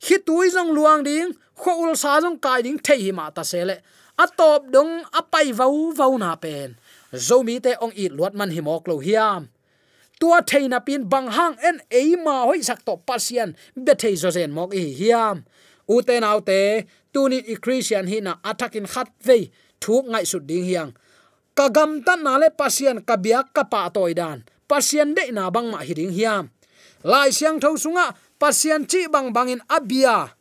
Khi 0.00 0.18
tui 0.26 0.50
jong 0.50 0.70
luang 0.74 1.02
ding, 1.04 1.32
kho 1.56 1.72
ul 1.84 1.94
sa 1.96 2.20
jong 2.20 2.38
kai 2.38 2.62
ding 2.62 2.78
the 2.78 2.94
hi 2.96 3.10
ma 3.10 3.30
ta 3.30 3.42
sele 3.42 3.76
a 4.18 4.26
top 4.36 4.70
dong 4.70 5.02
a 5.12 5.22
pai 5.22 5.52
vau 5.52 5.92
vau 5.92 6.16
na 6.18 6.36
pen. 6.36 6.76
Zo 7.12 7.42
mi 7.42 7.58
te 7.60 7.72
ong 7.80 7.94
i 7.96 8.08
luat 8.08 8.34
man 8.34 8.50
hi 8.50 8.60
mok 8.60 8.88
lo 8.88 8.96
hiam. 8.98 9.48
Tua 10.20 10.40
theina 10.42 10.78
pin 10.86 11.08
bang 11.08 11.28
hang 11.36 11.56
en 11.68 11.80
ei 11.90 12.16
ma 12.16 12.44
hoi 12.48 12.62
sak 12.62 12.84
to 12.86 12.96
pasian 13.08 13.56
be 13.84 13.92
thei 13.94 14.14
zo 14.22 14.30
zen 14.30 14.52
mok 14.52 14.72
hi 14.74 14.84
hiam. 15.00 15.44
U 15.88 16.02
te 16.02 16.20
nau 16.20 16.40
te 16.40 16.60
tuni 17.12 17.38
i 17.52 17.54
christian 17.64 18.06
hi 18.06 18.20
na 18.20 18.32
attacking 18.44 18.88
khat 18.92 19.08
ve 19.26 19.50
thuk 19.80 20.04
ngai 20.06 20.24
su 20.30 20.38
ding 20.38 20.64
hiang 20.64 20.92
kagam 21.52 22.00
tan 22.00 22.24
na 22.24 22.40
le 22.40 22.48
pasien 22.52 23.00
kabiak 23.00 23.52
kapa 23.52 23.92
toy 23.92 24.16
dan. 24.16 24.44
Pasien 24.68 25.12
de 25.12 25.28
na 25.32 25.52
bang 25.52 25.68
ma 25.68 25.84
hiring 25.84 26.12
hiam. 26.12 26.48
Lai 27.04 27.34
siang 27.34 27.60
tho 27.60 27.76
sunga, 27.76 28.14
pasien 28.40 28.88
chi 28.88 29.08
bang 29.08 29.32
bangin 29.34 29.60
abia. 29.68 30.32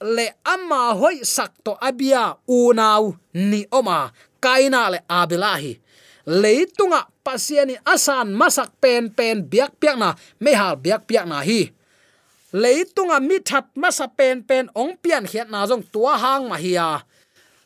Le 0.00 0.26
amma 0.44 0.96
hoi 0.96 1.24
sak 1.24 1.52
to 1.64 1.72
abia 1.80 2.36
unau 2.48 3.16
ni 3.34 3.64
oma. 3.72 4.12
Kaina 4.40 4.92
le 4.92 5.00
abilahi. 5.08 5.76
Leitunga 6.26 7.06
pasiani 7.22 7.78
asan 7.86 8.34
masak 8.34 8.74
pen 8.82 9.14
pen 9.14 9.46
biak 9.46 9.78
piak 9.78 9.94
na, 9.94 10.18
me 10.42 10.50
hal 10.58 10.74
biak 10.74 11.06
piak 11.06 11.22
na 11.22 11.38
hi. 11.38 11.70
Leitunga 12.50 13.22
mi 13.22 13.38
that 13.46 13.70
masa 13.78 14.10
pen 14.10 14.42
pen 14.42 14.66
ong 14.74 14.98
pian 14.98 15.22
khiat 15.22 15.46
na 15.46 15.66
jong 15.66 15.86
tua 15.86 16.18
hang 16.18 16.50
ma 16.50 16.58
hiya 16.58 17.05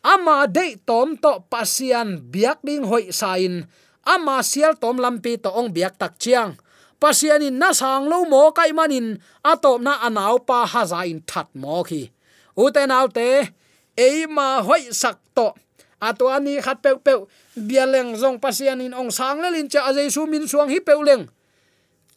ama 0.04 0.48
de 0.48 0.80
tom 0.82 1.16
to 1.16 1.44
pasian 1.52 2.20
biak 2.32 2.60
ding 2.64 2.84
hoi 2.84 3.12
sain. 3.12 3.68
Ama 4.04 4.40
sial 4.40 4.76
tom 4.80 4.96
lampi 4.96 5.36
to 5.36 5.52
ong 5.52 5.70
biak 5.70 6.00
tak 6.00 6.16
chiang. 6.16 6.56
Pasiani 7.00 7.48
na 7.48 7.72
sang 7.72 8.08
lo 8.08 8.28
mo 8.28 8.52
kai 8.52 8.76
manin 8.76 9.16
atop 9.40 9.80
na 9.80 10.04
anaw 10.04 10.36
pa 10.44 10.68
haza 10.68 11.04
in 11.08 11.24
that 11.24 11.48
mo 11.56 11.80
khi. 11.80 12.12
Uten 12.56 12.92
autte 12.92 13.56
eima 13.96 14.60
hoi 14.60 14.92
sak 14.92 15.16
to. 15.32 15.56
Atwani 16.00 16.60
khat 16.60 16.80
pe 16.80 16.96
pe 17.00 17.24
bialeng 17.56 18.16
zong 18.16 18.40
pasianin 18.40 18.96
ong 18.96 19.12
sang 19.12 19.40
lelin 19.40 19.68
cha 19.68 19.88
azai 19.88 20.08
su 20.08 20.24
min 20.24 20.48
suang 20.48 20.72
hi 20.72 20.80
peuleng 20.80 21.28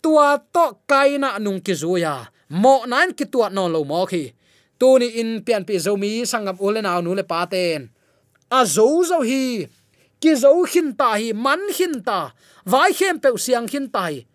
tua 0.04 0.36
to 0.52 0.84
kaina 0.84 1.40
nung 1.40 1.64
ki 1.64 1.76
zuya. 1.76 2.28
Mo 2.52 2.84
nan 2.84 3.16
ki 3.16 3.26
tua 3.32 3.48
non 3.48 3.72
lo 3.72 3.88
mo 3.88 4.04
khi 4.04 4.36
tuni 4.80 5.08
in 5.22 5.42
pian 5.46 5.64
pi 5.68 5.76
zomi 5.86 6.26
sangam 6.32 6.58
ulen 6.60 6.86
aw 6.86 7.00
nu 7.02 7.12
le 7.16 7.24
paten 7.24 7.90
a 8.52 8.60
zo 8.76 8.88
zo 9.10 9.20
hi, 9.26 9.66
ki 10.22 10.32
zo 10.36 10.52
hin 10.72 10.94
ta 11.00 11.18
hi, 11.20 11.34
man 11.34 11.62
hin 11.78 12.04
ta, 12.08 12.20
vai 12.66 12.92
khem 12.94 13.18
pe 13.24 13.30
siang 13.46 13.68
hin 13.74 13.88
tai 13.96 14.26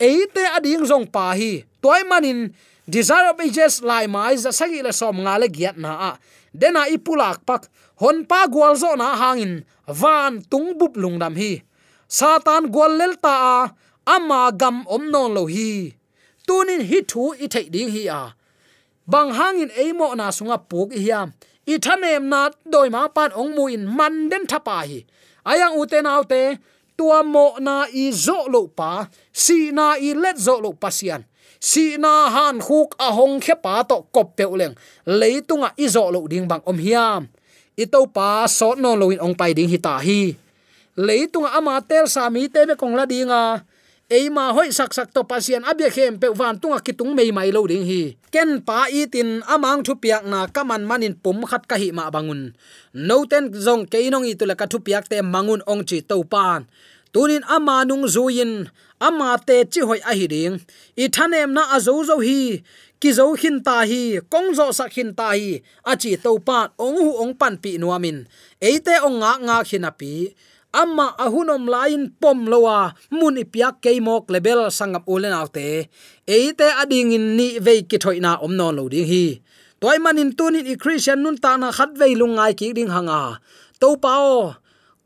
eite 0.00 0.44
ading 0.56 0.84
zong 0.90 1.06
pa 1.14 1.36
hi 1.36 1.52
toy 1.84 2.00
manin 2.10 2.52
desire 2.90 3.30
of 3.30 3.40
ages 3.40 3.82
lai 3.82 4.06
mai, 4.06 4.36
za 4.36 4.50
sagi 4.52 4.82
le 4.82 4.92
som 4.92 5.16
nga 5.22 5.38
le 5.38 5.48
giat 5.48 5.76
na 5.78 5.92
a. 6.10 6.12
Dena 6.50 6.90
ipulak 6.90 7.46
pak, 7.46 7.70
hon 8.02 8.26
pa 8.26 8.50
gwal 8.50 8.74
zo 8.74 8.96
na 8.98 9.14
hangin 9.14 9.62
van 9.86 10.42
tung 10.50 10.74
bup 10.78 10.98
lungdam 10.98 11.38
hi. 11.38 11.62
Satan 12.10 12.72
gwal 12.74 12.98
lel 12.98 13.14
ta 13.22 13.34
a, 13.54 13.58
ama 14.10 14.50
gam 14.50 14.82
om 14.90 15.04
non 15.12 15.30
lo 15.36 15.46
hi. 15.46 15.94
Tunin 16.46 16.82
hi 16.82 16.98
thu 17.06 17.30
i 17.38 17.46
thei 17.46 17.70
ding 17.70 17.94
hi 17.94 18.10
a 18.10 18.34
bang 19.06 19.30
hangin 19.32 19.70
eimo 19.76 20.12
na 20.18 20.28
sunga 20.34 20.58
puk 20.58 20.92
hi 20.92 21.00
hiam 21.06 21.28
i 21.66 21.78
thanem 21.78 22.28
na 22.32 22.50
doi 22.64 22.88
ma 22.90 23.08
pan 23.08 23.30
ong 23.32 23.52
mu 23.56 23.64
in 23.68 23.84
man 23.86 24.28
den 24.30 24.44
thapa 24.50 24.84
hi. 24.88 25.04
Ayang 25.44 25.78
uten 25.80 26.06
autte 26.06 26.58
tua 26.98 27.24
mo 27.24 27.56
na 27.60 27.88
i 27.88 28.12
zo 28.12 28.44
lo 28.52 28.68
pa, 28.68 29.08
si 29.32 29.72
na 29.72 29.96
i 29.96 30.12
let 30.12 30.36
zo 30.36 30.60
lo 30.60 30.76
pasian 30.76 31.24
si 31.60 32.00
na 32.00 32.32
han 32.32 32.56
khuk 32.56 32.96
a 32.96 33.12
hong 33.12 33.36
khe 33.44 33.54
pa 33.60 33.84
to 33.84 34.08
kop 34.08 34.32
pe 34.36 34.48
uleng. 34.48 34.74
Leitunga 35.04 35.76
i 35.76 35.86
zo 35.86 36.08
lo 36.08 36.24
ding 36.24 36.48
bang 36.48 36.64
om 36.64 36.80
hiam 36.80 37.28
i 37.76 37.84
to 37.84 38.08
pa 38.08 38.48
so 38.48 38.72
no 38.74 38.96
lo 38.96 39.12
in 39.12 39.20
ong 39.20 39.36
pai 39.36 39.52
ding 39.52 39.68
hi 39.68 39.78
ta 39.78 40.00
hi. 40.00 40.32
Leitunga 40.96 41.52
ama 41.54 41.78
tel 41.84 42.08
sa 42.08 42.32
mi 42.32 42.48
te 42.48 42.64
me 42.64 42.74
kong 42.80 42.96
la 42.96 43.04
dinga 43.04 43.60
eima 44.10 44.50
hoi 44.50 44.74
sak 44.74 44.90
sak 44.90 45.14
to 45.14 45.22
pasien 45.22 45.62
abia 45.62 45.86
khem 45.86 46.18
pe 46.18 46.26
van 46.34 46.58
tunga 46.58 46.82
kitung 46.82 47.14
mei 47.14 47.30
mai 47.30 47.54
lo 47.54 47.62
ding 47.70 47.86
hi. 47.86 48.18
Ken 48.34 48.58
pa 48.66 48.90
i 48.90 49.06
tin 49.06 49.38
amang 49.46 49.86
thu 49.86 49.94
piak 50.02 50.26
na 50.26 50.50
kaman 50.50 50.82
manin 50.82 51.14
pum 51.22 51.38
khat 51.50 51.62
ka 51.70 51.76
hi 51.78 51.88
ma 51.94 52.10
bangun. 52.10 52.50
No 53.06 53.22
ten 53.30 53.54
zong 53.54 53.86
ke 53.86 54.10
nong 54.10 54.26
i 54.26 54.34
tula 54.34 54.58
ka 54.58 54.66
thu 54.66 54.78
piak 54.86 55.06
te 55.10 55.22
mangun 55.22 55.62
ong 55.70 55.86
chi 55.88 56.02
to 56.10 56.16
pan. 56.32 56.66
Tunin 57.14 57.46
ama 57.46 57.86
nung 57.86 58.06
zuin 58.14 58.66
ama 58.98 59.38
te 59.46 59.56
chi 59.72 59.80
hoi 59.88 60.02
a 60.10 60.12
hi 60.18 60.26
ding. 60.26 60.58
I 60.98 61.06
thanem 61.14 61.54
na 61.54 61.62
azo 61.76 61.94
zo 62.02 62.16
hi, 62.26 62.66
ki 63.00 63.10
zo 63.18 63.26
hin 63.40 63.62
ta 63.66 63.86
hi, 63.90 64.18
kong 64.32 64.50
zo 64.58 64.66
sak 64.78 64.90
hin 64.98 65.10
ta 65.18 65.30
hi, 65.38 65.62
a 65.86 65.94
chi 66.02 66.18
to 66.24 66.32
pan 66.46 66.66
ong 66.84 66.98
hu 66.98 67.10
ong 67.22 67.34
pan 67.40 67.54
pi 67.62 67.78
nuamin. 67.78 68.26
Eite 68.58 68.94
ong 69.06 69.22
nga 69.22 69.32
nga 69.46 69.56
khinapi 69.68 70.14
pi 70.72 70.78
amma 70.78 71.14
ahunom 71.18 71.66
lain 71.68 72.10
pom 72.20 72.46
lowa, 72.46 72.94
mun 73.10 73.36
ipiak 73.36 73.82
keimok 73.82 74.30
level 74.30 74.70
sangap 74.70 75.04
ulen 75.06 75.32
autte 75.32 75.88
eite 76.26 76.66
ading 76.82 77.12
in 77.12 77.36
ni 77.36 77.58
ve 77.58 77.82
ki 77.82 77.98
thoina 77.98 78.38
om 78.42 78.56
non 78.56 78.76
lo 78.76 78.88
ding 78.88 79.06
hi. 79.06 79.40
Toy 79.80 79.98
manin 79.98 80.32
tunin 80.36 80.66
i 80.66 80.76
christian 80.76 81.22
nun 81.22 81.36
ta 81.36 81.56
na 81.56 81.72
khat 81.72 81.98
ve 81.98 82.14
lungai 82.14 82.54
ki 82.56 82.72
ding 82.72 82.90
hanga. 82.90 83.40
To 83.80 83.96
pao 83.96 84.54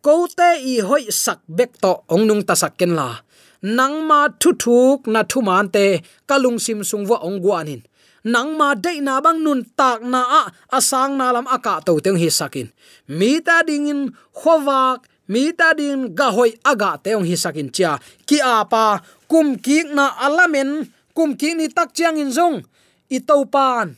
ko 0.02 0.26
te 0.26 0.60
i 0.60 0.80
hoi 0.80 1.10
sak 1.10 1.40
bek 1.48 1.80
to 1.80 2.04
ong 2.08 2.26
nung 2.26 2.42
ta 2.42 2.54
sak 2.54 2.76
ken 2.78 2.94
la. 2.94 3.20
Nang 3.62 4.04
ma 4.08 4.28
thu 4.40 4.52
thuk 4.52 5.06
na 5.06 5.22
thu 5.22 5.40
man 5.40 5.68
te 5.68 6.02
kalung 6.28 6.58
sim 6.60 6.84
sung 6.84 7.06
wa 7.08 7.16
ong 7.24 7.40
guanin 7.40 7.82
nang 8.24 8.56
ma 8.56 8.72
de 8.74 9.04
na 9.04 9.20
bang 9.20 9.44
nun 9.44 9.60
tak 9.76 10.00
na 10.00 10.24
a 10.40 10.42
asang 10.72 11.20
na 11.20 11.28
lam 11.28 11.44
aka 11.44 11.84
to 11.84 12.00
teng 12.00 12.16
hi 12.16 12.28
sakin. 12.32 12.72
Mi 13.08 13.40
ta 13.44 13.60
ding 13.68 13.86
in, 13.92 14.00
khowak 14.32 15.04
mi 15.28 15.52
ta 15.56 15.72
din 15.72 16.12
ga 16.12 16.28
hoi 16.30 16.52
aga 16.64 17.00
teong 17.00 17.24
hi 17.24 17.36
sakin 17.36 17.72
cha 17.72 17.96
ki 18.28 18.38
apa 18.40 19.00
kum 19.30 19.56
ki 19.56 19.94
na 19.96 20.12
alamen 20.20 20.88
kum 21.16 21.32
ki 21.38 21.56
ni 21.56 21.70
tak 21.70 21.94
chiang 21.96 22.18
in 22.18 22.34
zong. 22.34 22.64
I 23.12 23.20
to 23.20 23.44
pan. 23.46 23.94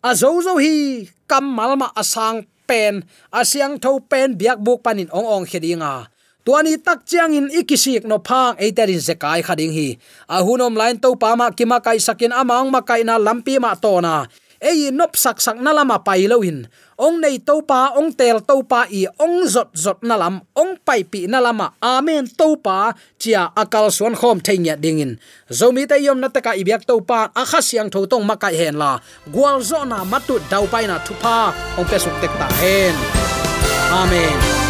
A 0.00 0.14
zo 0.14 0.30
zo 0.40 0.56
hi, 0.56 1.04
kam 1.26 1.44
malma 1.44 1.90
asang 1.92 2.46
pen 2.64 3.04
asyang 3.28 3.76
tho 3.76 4.00
pen 4.00 4.38
biak 4.38 4.62
buk 4.62 4.80
panin 4.80 5.10
ong 5.12 5.26
ong 5.26 5.44
khedinga 5.44 6.08
tuani 6.44 6.76
tak 6.76 7.08
chiang 7.08 7.32
in 7.32 7.48
ikisik 7.48 8.04
no 8.04 8.20
phang 8.20 8.54
eiterin 8.60 9.00
zekai 9.00 9.40
khading 9.40 9.72
hi. 9.72 9.96
Ahunom 10.28 10.76
line 10.76 11.00
to 11.00 11.16
pa 11.16 11.32
ma 11.34 11.48
kima 11.50 11.80
kai 11.80 11.96
sakin 11.96 12.36
amang 12.36 12.68
ma 12.68 12.84
kai 12.84 13.00
na 13.00 13.16
lampi 13.16 13.56
ma 13.56 13.72
to 13.74 14.04
na 14.04 14.28
ei, 14.64 14.88
nop 14.88 15.12
sak 15.12 15.44
sak 15.44 15.60
na 15.60 15.76
lama 15.76 16.00
pai 16.00 16.24
loin 16.24 16.64
ong 16.98 17.18
nei 17.18 17.42
to 17.42 17.62
pa, 17.66 17.90
ong 17.98 18.14
tel 18.14 18.38
to 18.46 18.62
pa 18.66 18.86
i, 18.86 19.06
ong 19.18 19.46
zot 19.50 19.74
zot 19.74 20.00
na 20.06 20.14
lam, 20.14 20.38
ong 20.54 20.78
pai 20.78 21.02
pi 21.02 21.26
na 21.26 21.42
lama 21.42 21.74
amen 21.82 22.26
to 22.30 22.54
pa, 22.62 22.94
chia 23.18 23.50
akal 23.54 23.90
suan 23.90 24.14
khom 24.14 24.38
thengya 24.38 24.78
dingin 24.78 25.18
zomi 25.50 25.86
te 25.90 25.98
yom 25.98 26.22
na 26.22 26.30
taka 26.30 26.54
ibyak 26.54 26.86
to 26.86 27.02
pa, 27.02 27.34
a 27.34 27.42
kha 27.42 27.60
siang 27.60 27.90
tho 27.90 28.06
tong 28.06 28.22
ma 28.22 28.38
kai 28.38 28.54
hen 28.54 28.78
la. 28.78 28.98
Gwal 29.30 29.58
zo 29.62 29.82
na 29.84 30.06
matu 30.06 30.38
dau 30.50 30.66
pai 30.70 30.86
na 30.86 31.02
thupa 31.02 31.50
ong 31.78 31.86
pe 31.90 31.98
suk 31.98 32.14
tek 32.22 32.32
ta 32.38 32.46
hen. 32.62 32.94
Amen. 33.94 34.63